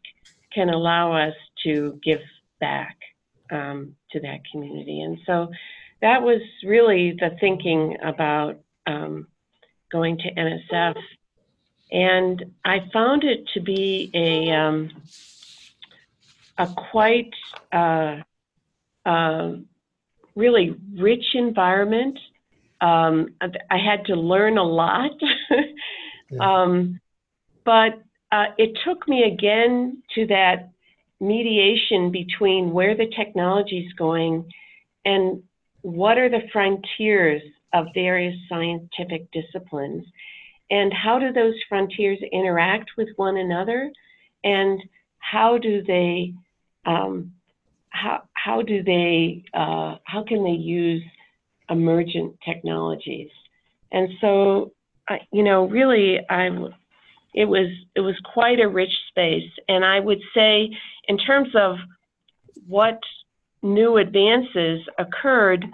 can 0.54 0.70
allow 0.70 1.14
us 1.14 1.34
to 1.64 2.00
give 2.04 2.22
back 2.60 2.98
um, 3.52 3.96
to 4.12 4.20
that 4.20 4.40
community. 4.52 5.02
And 5.02 5.18
so 5.26 5.50
that 6.02 6.22
was 6.22 6.42
really 6.64 7.16
the 7.20 7.32
thinking 7.40 7.98
about 8.04 8.60
um, 8.86 9.28
going 9.92 10.18
to 10.18 10.34
NSF. 10.34 10.98
And 11.92 12.44
I 12.66 12.80
found 12.92 13.24
it 13.24 13.48
to 13.54 13.62
be 13.62 14.12
a, 14.14 14.52
um, 14.52 14.90
a 16.58 16.68
quite 16.92 17.34
uh, 17.72 18.18
uh, 19.08 19.54
really 20.36 20.76
rich 20.96 21.24
environment. 21.34 22.20
Um, 22.82 23.30
I 23.42 23.78
had 23.78 24.06
to 24.06 24.16
learn 24.16 24.58
a 24.58 24.64
lot. 24.64 25.12
yeah. 26.32 26.40
um, 26.40 27.00
but 27.66 28.02
uh, 28.32 28.48
it 28.58 28.78
took 28.86 29.08
me 29.08 29.24
again 29.24 30.04
to 30.16 30.28
that 30.28 30.72
mediation 31.20 32.12
between 32.12 32.72
where 32.72 32.96
the 32.96 33.12
technology 33.16 33.80
is 33.80 33.94
going 33.94 34.46
and 35.06 35.42
what 35.82 36.18
are 36.18 36.30
the 36.30 36.48
frontiers 36.52 37.42
of 37.74 37.88
various 37.94 38.36
scientific 38.48 39.28
disciplines 39.32 40.06
and 40.70 40.94
how 40.94 41.18
do 41.18 41.32
those 41.32 41.56
frontiers 41.68 42.20
interact 42.32 42.92
with 42.98 43.08
one 43.16 43.38
another 43.38 43.92
and 44.44 44.80
how 45.20 45.58
do 45.58 45.82
they 45.84 46.34
um, 46.86 47.32
how, 47.90 48.24
how 48.48 48.62
do 48.62 48.82
they 48.82 49.44
uh, 49.54 49.96
how 50.06 50.24
can 50.26 50.44
they 50.44 50.52
use 50.52 51.04
emergent 51.70 52.34
technologies 52.46 53.30
and 53.92 54.08
so 54.22 54.72
I, 55.10 55.20
you 55.34 55.44
know 55.44 55.68
really 55.68 56.20
i 56.30 56.48
it 57.34 57.46
was 57.46 57.68
it 57.94 58.00
was 58.00 58.16
quite 58.34 58.62
a 58.62 58.70
rich 58.70 58.96
space 59.10 59.52
and 59.68 59.84
i 59.84 60.00
would 60.00 60.22
say 60.34 60.70
in 61.10 61.18
terms 61.18 61.50
of 61.56 61.76
what 62.68 63.00
new 63.62 63.98
advances 63.98 64.80
occurred 64.98 65.66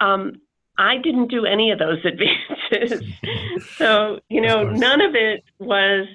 um, 0.00 0.40
I 0.80 0.98
didn't 0.98 1.28
do 1.28 1.44
any 1.44 1.72
of 1.72 1.80
those 1.80 1.98
advances. 2.04 3.02
so, 3.78 4.20
you 4.28 4.40
know, 4.40 4.62
none 4.62 5.00
of 5.00 5.16
it 5.16 5.42
was 5.58 6.06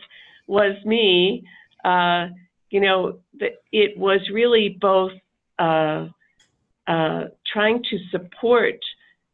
was 0.47 0.77
me. 0.85 1.43
Uh, 1.83 2.27
you 2.73 2.79
know, 2.79 3.19
the, 3.39 3.49
it 3.71 3.95
was 3.99 4.19
really 4.33 4.77
both 4.81 5.11
uh, 5.59 6.07
uh, 6.87 7.25
trying 7.45 7.83
to 7.83 7.99
support 8.09 8.79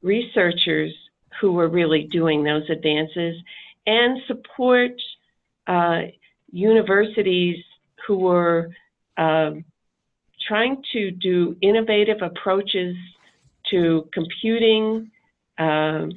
researchers 0.02 0.94
who 1.40 1.54
were 1.54 1.70
really 1.70 2.04
doing 2.12 2.44
those 2.44 2.70
advances 2.70 3.38
and 3.88 4.20
support 4.28 4.92
uh, 5.68 6.02
universities 6.52 7.64
who 8.06 8.18
were 8.18 8.72
um, 9.18 9.64
trying 10.46 10.84
to 10.92 11.10
do 11.12 11.56
innovative 11.62 12.18
approaches 12.22 12.94
to 13.72 14.10
computing, 14.12 15.10
uh, 15.58 16.08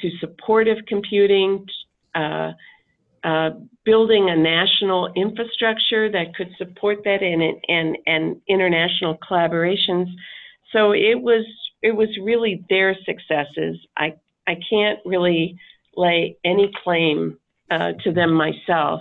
to 0.00 0.10
supportive 0.18 0.78
computing, 0.88 1.66
uh, 3.22 3.50
building 3.84 4.30
a 4.30 4.36
national 4.36 5.12
infrastructure 5.14 6.10
that 6.10 6.34
could 6.34 6.50
support 6.56 6.98
that 7.04 7.22
and, 7.22 7.42
and, 7.68 7.98
and 8.06 8.40
international 8.48 9.18
collaborations. 9.18 10.06
So 10.72 10.92
it 10.92 11.20
was 11.20 11.44
it 11.82 11.92
was 11.92 12.08
really 12.22 12.64
their 12.68 12.94
successes. 13.04 13.76
I 13.96 14.14
I 14.46 14.56
can't 14.68 15.00
really 15.04 15.58
lay 15.96 16.36
any 16.44 16.70
claim 16.82 17.38
uh, 17.70 17.92
to 18.04 18.12
them 18.12 18.32
myself, 18.32 19.00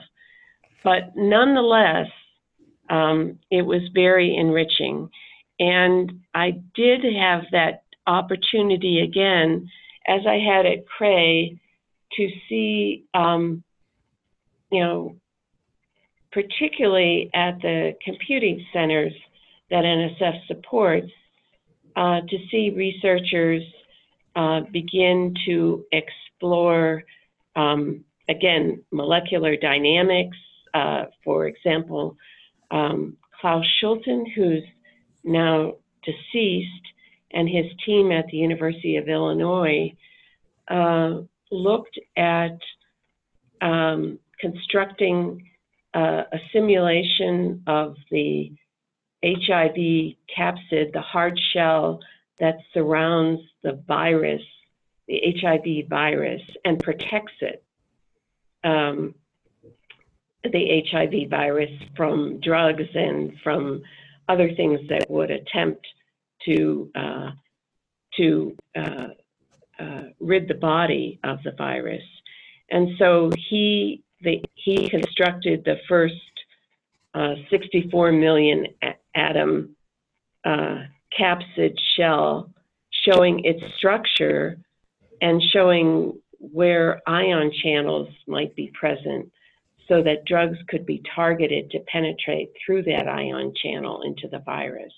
but 0.83 1.15
nonetheless, 1.15 2.07
um, 2.89 3.39
it 3.51 3.61
was 3.61 3.81
very 3.93 4.35
enriching, 4.35 5.09
and 5.59 6.21
I 6.33 6.61
did 6.73 7.01
have 7.03 7.43
that 7.51 7.83
opportunity 8.07 9.01
again, 9.01 9.69
as 10.07 10.21
I 10.27 10.37
had 10.37 10.65
at 10.65 10.87
Cray, 10.87 11.59
to 12.13 12.29
see, 12.47 13.05
um, 13.13 13.63
you 14.71 14.81
know, 14.81 15.15
particularly 16.31 17.29
at 17.33 17.59
the 17.61 17.95
computing 18.03 18.65
centers 18.71 19.13
that 19.69 19.83
NSF 19.83 20.47
supports, 20.47 21.11
uh, 21.95 22.21
to 22.21 22.37
see 22.49 22.69
researchers 22.69 23.63
uh, 24.35 24.61
begin 24.71 25.35
to 25.45 25.85
explore, 25.91 27.03
um, 27.55 28.03
again, 28.29 28.81
molecular 28.91 29.55
dynamics. 29.55 30.37
Uh, 30.73 31.05
for 31.23 31.47
example, 31.47 32.15
um, 32.71 33.17
Klaus 33.41 33.65
Schulten, 33.81 34.25
who's 34.35 34.63
now 35.23 35.73
deceased, 36.03 36.69
and 37.31 37.49
his 37.49 37.65
team 37.85 38.11
at 38.11 38.27
the 38.27 38.37
University 38.37 38.95
of 38.97 39.07
Illinois 39.07 39.93
uh, 40.67 41.21
looked 41.51 41.99
at 42.15 42.57
um, 43.61 44.19
constructing 44.39 45.49
uh, 45.93 46.23
a 46.31 46.37
simulation 46.53 47.63
of 47.67 47.95
the 48.11 48.51
HIV 49.23 50.15
capsid, 50.35 50.93
the 50.93 51.01
hard 51.01 51.39
shell 51.53 51.99
that 52.39 52.57
surrounds 52.73 53.41
the 53.63 53.83
virus 53.87 54.41
the 55.09 55.35
HIV 55.41 55.89
virus 55.89 56.41
and 56.63 56.79
protects 56.79 57.33
it, 57.41 57.63
um, 58.63 59.15
the 60.43 60.83
HIV 60.89 61.29
virus 61.29 61.71
from 61.97 62.39
drugs 62.39 62.87
and 62.93 63.33
from 63.43 63.81
other 64.29 64.53
things 64.53 64.79
that 64.89 65.09
would 65.09 65.31
attempt 65.31 65.85
to 66.45 66.91
uh, 66.95 67.31
to 68.17 68.55
uh, 68.77 69.07
uh, 69.79 70.03
rid 70.19 70.47
the 70.47 70.53
body 70.53 71.19
of 71.23 71.39
the 71.43 71.51
virus. 71.57 72.03
And 72.69 72.89
so 72.99 73.31
he 73.49 74.03
the, 74.21 74.41
he 74.55 74.89
constructed 74.89 75.63
the 75.65 75.77
first 75.87 76.15
uh, 77.13 77.35
64 77.49 78.11
million 78.11 78.67
atom 79.15 79.75
uh, 80.45 80.83
capsid 81.17 81.77
shell, 81.95 82.51
showing 83.05 83.43
its 83.45 83.61
structure 83.77 84.59
and 85.21 85.41
showing 85.51 86.19
where 86.39 87.01
ion 87.07 87.51
channels 87.63 88.07
might 88.27 88.55
be 88.55 88.71
present 88.79 89.29
so 89.87 90.03
that 90.03 90.25
drugs 90.25 90.57
could 90.67 90.85
be 90.85 91.01
targeted 91.15 91.69
to 91.71 91.79
penetrate 91.91 92.51
through 92.63 92.83
that 92.83 93.07
ion 93.07 93.53
channel 93.61 94.03
into 94.03 94.27
the 94.27 94.39
virus. 94.39 94.93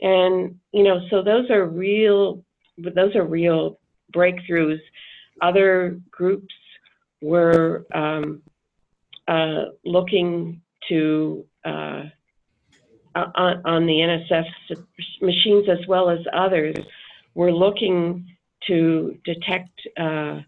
And, 0.00 0.58
you 0.72 0.82
know, 0.82 1.00
so 1.08 1.22
those 1.22 1.50
are 1.50 1.66
real, 1.66 2.44
those 2.76 3.14
are 3.14 3.24
real 3.24 3.78
breakthroughs. 4.14 4.80
Other 5.40 6.00
groups 6.10 6.54
were 7.20 7.86
um, 7.94 8.42
uh, 9.26 9.64
looking 9.84 10.62
to 10.88 11.44
uh, 11.64 12.04
on, 13.14 13.62
on, 13.64 13.86
the 13.86 13.94
NSF 13.94 14.46
machines 15.20 15.68
as 15.68 15.84
well 15.88 16.08
as 16.08 16.20
others, 16.32 16.76
we're 17.34 17.50
looking 17.50 18.26
to 18.66 19.18
detect 19.24 19.70
uh, 19.98 20.40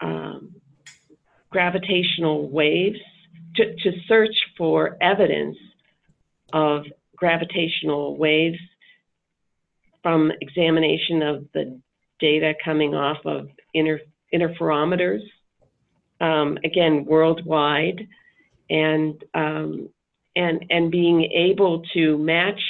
um, 0.00 0.54
gravitational 1.50 2.48
waves, 2.48 2.98
to, 3.56 3.74
to 3.76 3.92
search 4.06 4.34
for 4.56 4.96
evidence 5.00 5.56
of 6.52 6.84
gravitational 7.16 8.16
waves 8.16 8.58
from 10.02 10.30
examination 10.40 11.22
of 11.22 11.46
the 11.54 11.80
data 12.20 12.54
coming 12.64 12.94
off 12.94 13.18
of 13.24 13.48
inter, 13.74 14.00
interferometers, 14.32 15.22
um, 16.20 16.58
again, 16.64 17.04
worldwide, 17.04 18.06
and, 18.70 19.22
um, 19.34 19.88
and, 20.34 20.64
and 20.70 20.90
being 20.90 21.24
able 21.24 21.82
to 21.94 22.18
match 22.18 22.60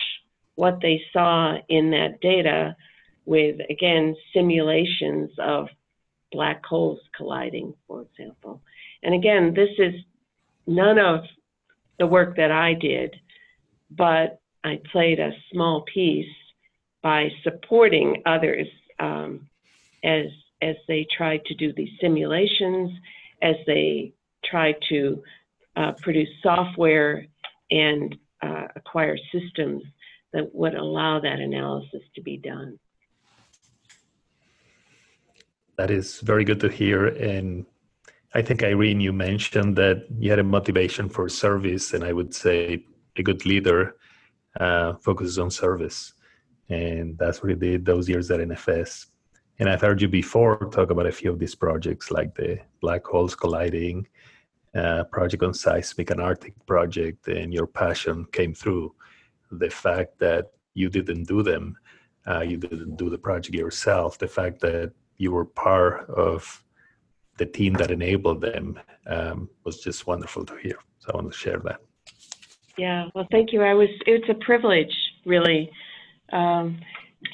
what 0.54 0.78
they 0.80 1.02
saw 1.12 1.56
in 1.68 1.90
that 1.90 2.20
data 2.20 2.76
with, 3.24 3.56
again, 3.70 4.14
simulations 4.32 5.30
of 5.38 5.68
black 6.32 6.64
holes 6.64 7.00
colliding, 7.16 7.74
for 7.86 8.02
example. 8.02 8.60
And 9.02 9.14
again, 9.14 9.54
this 9.54 9.70
is 9.78 9.94
none 10.66 10.98
of 10.98 11.20
the 11.98 12.06
work 12.06 12.36
that 12.36 12.50
I 12.50 12.74
did, 12.74 13.16
but 13.90 14.40
I 14.64 14.80
played 14.90 15.20
a 15.20 15.32
small 15.52 15.82
piece 15.82 16.26
by 17.02 17.30
supporting 17.42 18.22
others 18.26 18.66
um, 18.98 19.48
as 20.02 20.26
as 20.62 20.76
they 20.88 21.06
tried 21.16 21.44
to 21.44 21.54
do 21.54 21.72
these 21.72 21.90
simulations, 22.00 22.90
as 23.48 23.56
they 23.66 24.12
try 24.44 24.74
to 24.88 25.22
uh, 25.76 25.92
produce 26.02 26.28
software 26.42 27.26
and 27.70 28.16
uh, 28.42 28.66
acquire 28.74 29.16
systems 29.32 29.82
that 30.32 30.54
would 30.54 30.74
allow 30.74 31.20
that 31.20 31.38
analysis 31.38 32.02
to 32.14 32.20
be 32.22 32.36
done. 32.36 32.78
That 35.78 35.90
is 35.90 36.20
very 36.20 36.44
good 36.44 36.60
to 36.60 36.68
hear. 36.68 37.06
And 37.06 37.66
I 38.34 38.42
think, 38.42 38.62
Irene, 38.62 39.00
you 39.00 39.12
mentioned 39.12 39.76
that 39.76 40.06
you 40.18 40.30
had 40.30 40.38
a 40.38 40.44
motivation 40.58 41.08
for 41.08 41.28
service, 41.28 41.94
and 41.94 42.02
I 42.02 42.12
would 42.12 42.34
say 42.34 42.84
a 43.16 43.22
good 43.22 43.44
leader 43.46 43.96
uh, 44.58 44.94
focuses 44.94 45.38
on 45.38 45.50
service. 45.50 46.14
And 46.68 47.16
that's 47.18 47.42
what 47.42 47.50
you 47.50 47.56
did 47.56 47.84
those 47.84 48.08
years 48.08 48.30
at 48.30 48.40
NFS. 48.40 49.06
And 49.58 49.70
I've 49.70 49.80
heard 49.80 50.02
you 50.02 50.08
before 50.08 50.68
talk 50.70 50.90
about 50.90 51.06
a 51.06 51.12
few 51.12 51.30
of 51.30 51.38
these 51.38 51.54
projects, 51.54 52.10
like 52.10 52.34
the 52.34 52.58
Black 52.80 53.04
Holes 53.06 53.34
Colliding 53.34 54.06
uh, 54.74 55.04
project 55.04 55.42
on 55.42 55.54
seismic 55.54 56.10
and 56.10 56.20
Arctic 56.20 56.54
project, 56.66 57.26
and 57.28 57.54
your 57.54 57.66
passion 57.66 58.26
came 58.32 58.52
through. 58.52 58.94
The 59.50 59.70
fact 59.70 60.18
that 60.18 60.50
you 60.74 60.90
didn't 60.90 61.24
do 61.24 61.42
them, 61.42 61.76
uh, 62.26 62.40
you 62.40 62.58
didn't 62.58 62.96
do 62.96 63.08
the 63.08 63.16
project 63.16 63.54
yourself, 63.54 64.18
the 64.18 64.28
fact 64.28 64.60
that 64.60 64.92
you 65.16 65.32
were 65.32 65.46
part 65.46 66.10
of 66.10 66.62
the 67.38 67.46
team 67.46 67.72
that 67.74 67.90
enabled 67.90 68.42
them 68.42 68.78
um, 69.06 69.48
was 69.64 69.80
just 69.80 70.06
wonderful 70.06 70.44
to 70.44 70.56
hear. 70.56 70.78
So 70.98 71.12
I 71.12 71.16
want 71.16 71.32
to 71.32 71.38
share 71.38 71.60
that. 71.60 71.80
Yeah, 72.76 73.08
well, 73.14 73.26
thank 73.30 73.52
you. 73.52 73.62
I 73.62 73.72
was. 73.72 73.88
It's 74.06 74.28
a 74.28 74.34
privilege, 74.34 74.94
really, 75.24 75.70
um, 76.32 76.78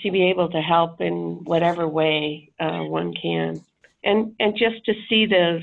to 0.02 0.10
be 0.10 0.24
able 0.30 0.48
to 0.50 0.60
help 0.60 1.00
in 1.00 1.40
whatever 1.44 1.88
way 1.88 2.50
uh, 2.60 2.80
one 2.80 3.12
can, 3.14 3.60
and 4.04 4.34
and 4.40 4.56
just 4.56 4.84
to 4.86 4.94
see 5.08 5.26
those 5.26 5.62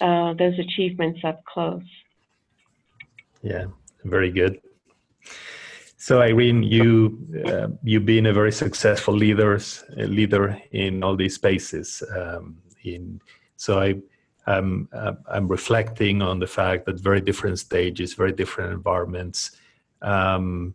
uh, 0.00 0.34
those 0.34 0.58
achievements 0.58 1.20
up 1.24 1.44
close. 1.44 1.82
Yeah, 3.42 3.66
very 4.04 4.30
good. 4.30 4.60
So 5.96 6.22
Irene, 6.22 6.62
you 6.62 7.18
uh, 7.44 7.68
you've 7.82 8.06
been 8.06 8.26
a 8.26 8.32
very 8.32 8.52
successful 8.52 9.14
leaders 9.14 9.84
leader 9.96 10.60
in 10.72 11.02
all 11.04 11.16
these 11.16 11.34
spaces. 11.34 12.02
Um, 12.16 12.56
in 12.84 13.20
so 13.56 13.78
I 13.78 14.00
I'm 14.46 14.88
I'm 15.30 15.46
reflecting 15.48 16.22
on 16.22 16.38
the 16.38 16.46
fact 16.46 16.86
that 16.86 16.98
very 17.00 17.20
different 17.20 17.58
stages, 17.58 18.14
very 18.14 18.32
different 18.32 18.72
environments. 18.72 19.52
Um, 20.02 20.74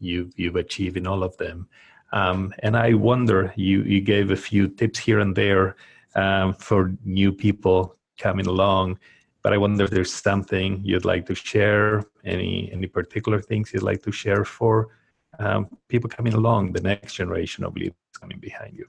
you 0.00 0.30
you've 0.36 0.56
achieved 0.56 0.96
in 0.96 1.06
all 1.06 1.22
of 1.22 1.36
them, 1.36 1.68
um, 2.12 2.54
and 2.60 2.76
I 2.76 2.94
wonder 2.94 3.52
you 3.56 3.82
you 3.82 4.00
gave 4.00 4.30
a 4.30 4.36
few 4.36 4.68
tips 4.68 4.98
here 4.98 5.20
and 5.20 5.34
there 5.34 5.76
um, 6.14 6.54
for 6.54 6.92
new 7.04 7.32
people 7.32 7.96
coming 8.18 8.46
along 8.46 8.98
but 9.42 9.52
I 9.52 9.56
wonder 9.56 9.84
if 9.84 9.90
there's 9.90 10.12
something 10.12 10.80
you'd 10.84 11.04
like 11.04 11.26
to 11.26 11.34
share, 11.34 12.04
any 12.24 12.70
any 12.72 12.86
particular 12.86 13.40
things 13.40 13.72
you'd 13.72 13.82
like 13.82 14.02
to 14.02 14.12
share 14.12 14.44
for 14.44 14.88
um, 15.38 15.68
people 15.88 16.10
coming 16.10 16.34
along, 16.34 16.72
the 16.72 16.80
next 16.80 17.14
generation 17.14 17.64
of 17.64 17.76
leaders 17.76 17.94
coming 18.20 18.38
behind 18.38 18.76
you. 18.76 18.86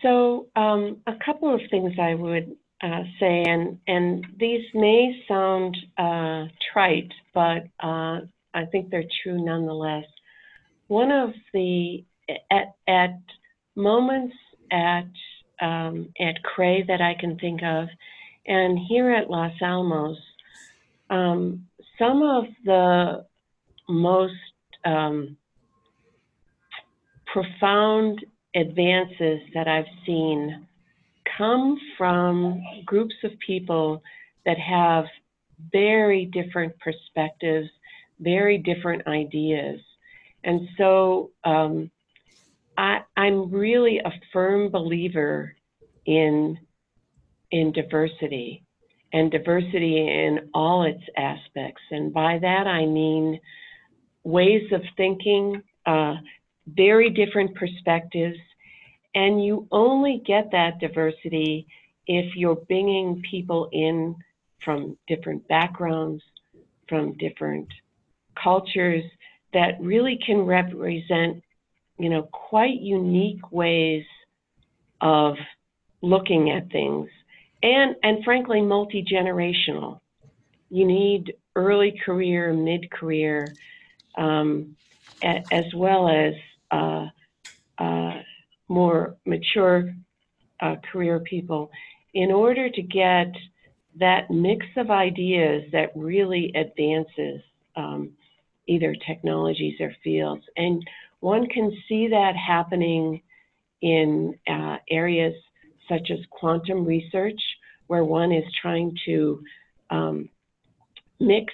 So 0.00 0.46
um, 0.56 0.98
a 1.06 1.14
couple 1.24 1.52
of 1.54 1.60
things 1.70 1.92
I 2.00 2.14
would 2.14 2.56
uh, 2.82 3.02
say, 3.18 3.42
and 3.42 3.78
and 3.88 4.26
these 4.38 4.64
may 4.74 5.22
sound 5.26 5.76
uh, 5.98 6.46
trite, 6.72 7.12
but 7.34 7.66
uh, 7.80 8.20
I 8.54 8.64
think 8.66 8.90
they're 8.90 9.04
true 9.22 9.42
nonetheless. 9.44 10.04
One 10.88 11.10
of 11.10 11.30
the 11.52 12.04
at 12.50 12.74
at 12.86 13.20
moments 13.74 14.34
at 14.70 15.08
um, 15.60 16.08
at 16.20 16.42
Cray 16.42 16.84
that 16.86 17.00
I 17.00 17.14
can 17.18 17.38
think 17.38 17.62
of 17.62 17.88
and 18.46 18.78
here 18.88 19.12
at 19.12 19.30
Los 19.30 19.52
Alamos, 19.62 20.18
um, 21.10 21.66
some 21.98 22.22
of 22.22 22.44
the 22.64 23.24
most 23.88 24.32
um, 24.84 25.36
profound 27.26 28.24
advances 28.54 29.40
that 29.54 29.68
I've 29.68 29.86
seen 30.04 30.66
come 31.38 31.78
from 31.96 32.62
groups 32.84 33.14
of 33.22 33.30
people 33.46 34.02
that 34.44 34.58
have 34.58 35.04
very 35.70 36.26
different 36.26 36.74
perspectives, 36.80 37.68
very 38.22 38.58
different 38.58 39.06
ideas. 39.06 39.80
And 40.44 40.68
so 40.78 41.30
um, 41.44 41.90
I, 42.76 43.00
I'm 43.16 43.50
really 43.50 43.98
a 43.98 44.12
firm 44.32 44.70
believer 44.70 45.54
in 46.06 46.58
in 47.50 47.70
diversity 47.72 48.64
and 49.12 49.30
diversity 49.30 49.98
in 49.98 50.48
all 50.54 50.84
its 50.84 51.02
aspects. 51.16 51.82
And 51.90 52.14
by 52.14 52.38
that, 52.38 52.66
I 52.66 52.86
mean 52.86 53.38
ways 54.24 54.72
of 54.72 54.80
thinking, 54.96 55.62
uh, 55.84 56.14
very 56.66 57.10
different 57.10 57.54
perspectives. 57.54 58.38
And 59.14 59.44
you 59.44 59.68
only 59.70 60.22
get 60.26 60.50
that 60.52 60.80
diversity 60.80 61.66
if 62.06 62.34
you're 62.34 62.56
bringing 62.56 63.22
people 63.30 63.68
in 63.72 64.16
from 64.64 64.96
different 65.08 65.46
backgrounds, 65.48 66.22
from 66.88 67.16
different 67.18 67.68
cultures 68.40 69.04
that 69.52 69.80
really 69.80 70.18
can 70.24 70.38
represent, 70.42 71.42
you 71.98 72.08
know, 72.08 72.22
quite 72.32 72.80
unique 72.80 73.52
ways 73.52 74.04
of 75.00 75.34
looking 76.00 76.50
at 76.50 76.70
things. 76.70 77.08
And 77.62 77.94
and 78.02 78.24
frankly 78.24 78.60
multi-generational. 78.60 80.00
You 80.70 80.86
need 80.86 81.34
early 81.54 82.00
career 82.04 82.52
mid-career 82.52 83.56
um, 84.16 84.76
a, 85.22 85.44
as 85.52 85.64
well 85.76 86.08
as 86.08 86.34
uh, 86.70 87.06
uh, 87.78 88.22
more 88.68 89.16
mature 89.26 89.94
uh, 90.60 90.76
career 90.90 91.20
people, 91.20 91.70
in 92.14 92.32
order 92.32 92.68
to 92.70 92.82
get 92.82 93.32
that 93.98 94.30
mix 94.30 94.64
of 94.76 94.90
ideas 94.90 95.64
that 95.72 95.90
really 95.94 96.52
advances 96.54 97.42
um, 97.76 98.10
either 98.66 98.94
technologies 99.06 99.80
or 99.80 99.94
fields. 100.02 100.44
And 100.56 100.82
one 101.20 101.46
can 101.46 101.70
see 101.88 102.08
that 102.08 102.34
happening 102.36 103.22
in 103.80 104.38
uh, 104.48 104.76
areas 104.90 105.34
such 105.88 106.10
as 106.10 106.18
quantum 106.30 106.84
research, 106.84 107.40
where 107.86 108.04
one 108.04 108.32
is 108.32 108.44
trying 108.60 108.96
to 109.06 109.42
um, 109.90 110.28
mix 111.20 111.52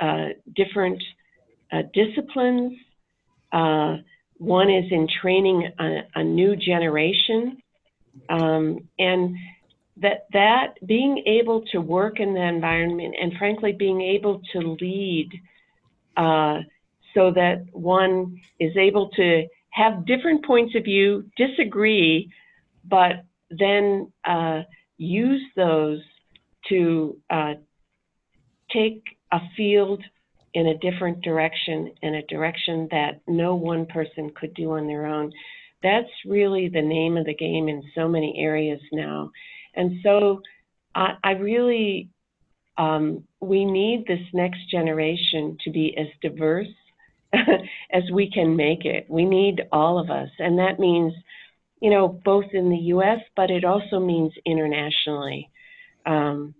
uh, 0.00 0.28
different 0.54 1.02
uh, 1.72 1.82
disciplines. 1.92 2.72
Uh, 3.52 3.96
one 4.38 4.70
is 4.70 4.84
in 4.90 5.08
training 5.20 5.70
a, 5.78 5.98
a 6.14 6.24
new 6.24 6.56
generation. 6.56 7.58
Um, 8.28 8.88
and 8.98 9.36
that 9.98 10.26
that 10.32 10.74
being 10.86 11.22
able 11.26 11.62
to 11.72 11.78
work 11.80 12.20
in 12.20 12.34
that 12.34 12.48
environment 12.48 13.14
and 13.20 13.32
frankly 13.38 13.72
being 13.72 14.02
able 14.02 14.40
to 14.52 14.76
lead 14.80 15.30
uh, 16.16 16.60
so 17.14 17.30
that 17.32 17.64
one 17.72 18.40
is 18.58 18.76
able 18.76 19.08
to 19.10 19.46
have 19.70 20.06
different 20.06 20.44
points 20.44 20.74
of 20.74 20.84
view, 20.84 21.24
disagree, 21.36 22.30
but 22.84 23.24
then 23.50 24.10
uh, 24.24 24.62
use 24.96 25.42
those 25.54 26.00
to 26.68 27.18
uh, 27.30 27.54
take 28.70 29.02
a 29.32 29.40
field 29.56 30.02
in 30.54 30.68
a 30.68 30.78
different 30.78 31.20
direction, 31.20 31.92
in 32.02 32.14
a 32.14 32.22
direction 32.22 32.88
that 32.90 33.20
no 33.26 33.54
one 33.54 33.84
person 33.86 34.30
could 34.34 34.54
do 34.54 34.72
on 34.72 34.86
their 34.86 35.06
own. 35.06 35.30
That's 35.82 36.08
really 36.24 36.68
the 36.68 36.82
name 36.82 37.18
of 37.18 37.26
the 37.26 37.34
game 37.34 37.68
in 37.68 37.82
so 37.94 38.08
many 38.08 38.34
areas 38.38 38.80
now. 38.92 39.30
And 39.74 40.00
so 40.02 40.40
I, 40.94 41.16
I 41.22 41.32
really, 41.32 42.08
um, 42.78 43.24
we 43.40 43.64
need 43.64 44.06
this 44.06 44.20
next 44.32 44.70
generation 44.70 45.56
to 45.64 45.70
be 45.70 45.96
as 45.96 46.06
diverse 46.22 46.68
as 47.32 48.02
we 48.12 48.30
can 48.30 48.56
make 48.56 48.84
it. 48.84 49.06
We 49.08 49.24
need 49.24 49.62
all 49.72 49.98
of 49.98 50.10
us. 50.10 50.28
And 50.38 50.58
that 50.58 50.78
means, 50.78 51.12
you 51.80 51.90
know, 51.90 52.08
both 52.08 52.46
in 52.52 52.70
the 52.70 52.76
US, 52.94 53.20
but 53.34 53.50
it 53.50 53.64
also 53.64 53.98
means 53.98 54.32
internationally. 54.44 55.50
Um, 56.04 56.54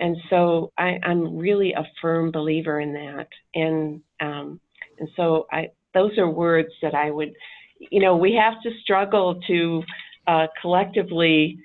and 0.00 0.16
so 0.28 0.72
I, 0.78 0.98
am 1.02 1.36
really 1.36 1.72
a 1.72 1.86
firm 2.00 2.30
believer 2.30 2.80
in 2.80 2.94
that. 2.94 3.28
And 3.54 4.00
um, 4.20 4.60
and 4.98 5.08
so 5.16 5.46
I 5.52 5.68
those 5.94 6.16
are 6.18 6.28
words 6.28 6.70
that 6.82 6.94
I 6.94 7.10
would, 7.10 7.32
you 7.78 8.00
know, 8.00 8.16
we 8.16 8.34
have 8.34 8.62
to 8.62 8.70
struggle 8.82 9.40
to 9.46 9.82
uh, 10.26 10.46
collectively 10.60 11.58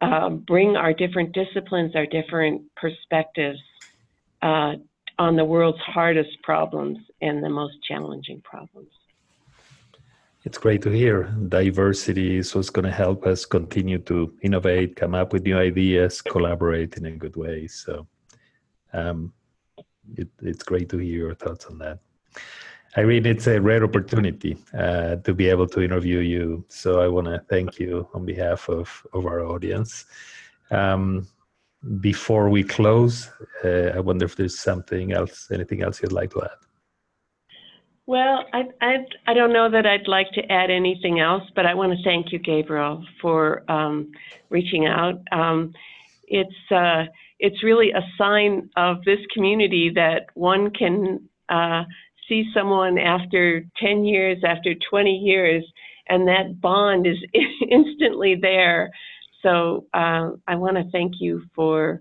uh, 0.00 0.30
bring 0.30 0.76
our 0.76 0.92
different 0.92 1.32
disciplines, 1.32 1.94
our 1.96 2.06
different 2.06 2.62
perspectives 2.76 3.60
uh, 4.42 4.74
on 5.18 5.36
the 5.36 5.44
world's 5.44 5.80
hardest 5.80 6.40
problems 6.42 6.98
and 7.20 7.42
the 7.42 7.48
most 7.48 7.74
challenging 7.86 8.40
problems. 8.42 8.90
It's 10.44 10.56
great 10.56 10.82
to 10.82 10.90
hear. 10.90 11.24
Diversity 11.48 12.38
is 12.38 12.54
what's 12.54 12.70
going 12.70 12.84
to 12.84 12.92
help 12.92 13.26
us 13.26 13.44
continue 13.44 13.98
to 13.98 14.32
innovate, 14.42 14.96
come 14.96 15.14
up 15.14 15.32
with 15.32 15.42
new 15.42 15.58
ideas, 15.58 16.22
collaborate 16.22 16.96
in 16.96 17.06
a 17.06 17.10
good 17.10 17.36
way. 17.36 17.66
So 17.66 18.06
um, 18.92 19.32
it, 20.16 20.28
it's 20.40 20.62
great 20.62 20.88
to 20.90 20.98
hear 20.98 21.26
your 21.26 21.34
thoughts 21.34 21.66
on 21.66 21.78
that. 21.78 21.98
Irene, 22.96 23.26
it's 23.26 23.46
a 23.46 23.60
rare 23.60 23.84
opportunity 23.84 24.56
uh, 24.76 25.16
to 25.16 25.34
be 25.34 25.48
able 25.48 25.66
to 25.68 25.82
interview 25.82 26.20
you. 26.20 26.64
So 26.68 27.00
I 27.00 27.08
want 27.08 27.26
to 27.26 27.42
thank 27.50 27.78
you 27.78 28.08
on 28.14 28.24
behalf 28.24 28.68
of, 28.68 29.06
of 29.12 29.26
our 29.26 29.44
audience. 29.44 30.06
Um, 30.70 31.28
before 32.00 32.48
we 32.48 32.64
close, 32.64 33.30
uh, 33.64 33.92
I 33.94 34.00
wonder 34.00 34.24
if 34.24 34.36
there's 34.36 34.58
something 34.58 35.12
else, 35.12 35.48
anything 35.52 35.82
else 35.82 36.02
you'd 36.02 36.12
like 36.12 36.30
to 36.30 36.42
add? 36.42 36.58
Well, 38.06 38.46
I, 38.54 38.62
I, 38.80 38.96
I 39.26 39.34
don't 39.34 39.52
know 39.52 39.70
that 39.70 39.86
I'd 39.86 40.08
like 40.08 40.30
to 40.32 40.40
add 40.50 40.70
anything 40.70 41.20
else, 41.20 41.42
but 41.54 41.66
I 41.66 41.74
want 41.74 41.92
to 41.92 42.02
thank 42.02 42.32
you, 42.32 42.38
Gabriel, 42.38 43.04
for 43.20 43.70
um, 43.70 44.10
reaching 44.48 44.86
out. 44.86 45.20
Um, 45.30 45.74
it's 46.26 46.72
uh, 46.72 47.04
it's 47.38 47.62
really 47.62 47.90
a 47.90 48.02
sign 48.16 48.70
of 48.76 49.04
this 49.04 49.20
community 49.34 49.90
that 49.94 50.26
one 50.34 50.70
can 50.70 51.28
uh, 51.50 51.84
see 52.28 52.50
someone 52.54 52.98
after 52.98 53.64
10 53.80 54.04
years, 54.04 54.38
after 54.44 54.74
20 54.90 55.10
years, 55.10 55.64
and 56.08 56.26
that 56.28 56.60
bond 56.60 57.06
is 57.06 57.16
instantly 57.70 58.36
there. 58.40 58.90
So 59.42 59.86
uh, 59.94 60.30
I 60.46 60.56
want 60.56 60.76
to 60.76 60.90
thank 60.90 61.14
you 61.20 61.42
for 61.54 62.00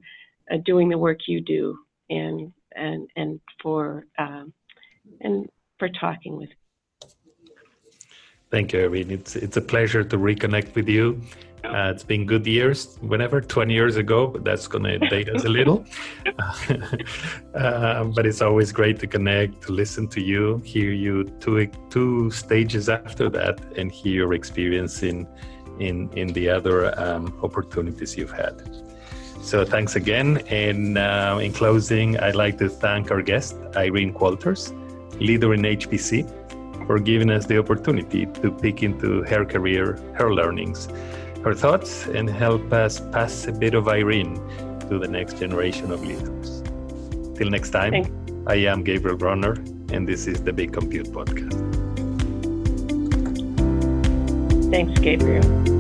uh, 0.52 0.58
doing 0.66 0.90
the 0.90 0.98
work 0.98 1.20
you 1.28 1.42
do 1.42 1.78
and 2.10 2.52
and 2.76 3.10
and 3.16 3.40
for 3.62 4.06
um, 4.18 4.54
and 5.22 5.48
for 5.78 5.90
talking 5.90 6.38
with 6.38 6.50
me. 6.50 6.56
Thank 8.50 8.74
you, 8.74 8.82
Irene. 8.82 9.12
It's 9.12 9.36
it's 9.36 9.58
a 9.58 9.62
pleasure 9.62 10.04
to 10.04 10.18
reconnect 10.18 10.76
with 10.76 10.88
you. 10.88 11.22
Uh, 11.78 11.92
it's 11.92 12.04
been 12.04 12.26
good 12.26 12.48
years, 12.48 12.98
whenever 13.02 13.40
20 13.40 13.72
years 13.72 13.98
ago, 13.98 14.26
but 14.26 14.44
that's 14.44 14.68
going 14.68 14.84
to 14.84 14.98
date 15.10 15.30
us 15.30 15.46
a 15.46 15.50
little. 15.50 15.86
uh, 17.54 18.04
but 18.04 18.26
it's 18.26 18.42
always 18.42 18.72
great 18.72 18.98
to 19.00 19.06
connect, 19.06 19.62
to 19.62 19.72
listen 19.72 20.08
to 20.08 20.20
you, 20.20 20.58
hear 20.66 20.92
you 20.92 21.24
two, 21.40 21.68
two 21.92 22.32
stages 22.32 22.90
after 22.90 23.30
that, 23.30 23.60
and 23.78 23.92
hear 23.92 24.12
your 24.12 24.34
experience 24.34 25.04
in, 25.04 25.28
in, 25.80 26.10
in 26.14 26.30
the 26.30 26.50
other 26.50 27.00
um, 27.00 27.32
opportunities 27.44 28.18
you've 28.18 28.32
had. 28.32 28.56
So 29.44 29.64
thanks 29.64 29.96
again. 29.96 30.38
And 30.48 30.98
uh, 30.98 31.38
in 31.40 31.54
closing, 31.54 32.18
I'd 32.18 32.34
like 32.34 32.58
to 32.58 32.70
thank 32.70 33.12
our 33.12 33.22
guest, 33.22 33.56
Irene 33.76 34.16
Qualters, 34.16 34.74
leader 35.20 35.54
in 35.54 35.62
HPC, 35.62 36.26
for 36.88 36.98
giving 36.98 37.30
us 37.30 37.46
the 37.46 37.60
opportunity 37.60 38.26
to 38.26 38.52
peek 38.52 38.82
into 38.82 39.22
her 39.24 39.46
career, 39.46 40.00
her 40.16 40.34
learnings, 40.34 40.88
her 41.44 41.54
thoughts 41.54 42.06
and 42.08 42.30
help 42.30 42.74
us 42.74 43.00
pass 43.00 43.48
a 43.48 43.52
bit 43.52 43.74
of 43.74 43.88
Irene 43.88 44.36
to 44.90 45.00
the 45.00 45.08
next 45.08 45.38
generation 45.40 45.92
of 45.92 46.06
leaders. 46.06 46.64
Till 47.38 47.50
next 47.50 47.70
time, 47.72 47.92
Thanks. 47.92 48.10
I 48.48 48.56
am 48.56 48.84
Gabriel 48.84 49.18
Broner, 49.18 49.58
and 49.92 50.08
this 50.08 50.28
is 50.28 50.42
the 50.42 50.54
Big 50.54 50.74
Compute 50.74 51.08
Podcast. 51.08 51.54
Thanks, 54.72 55.00
Gabriel. 55.00 55.77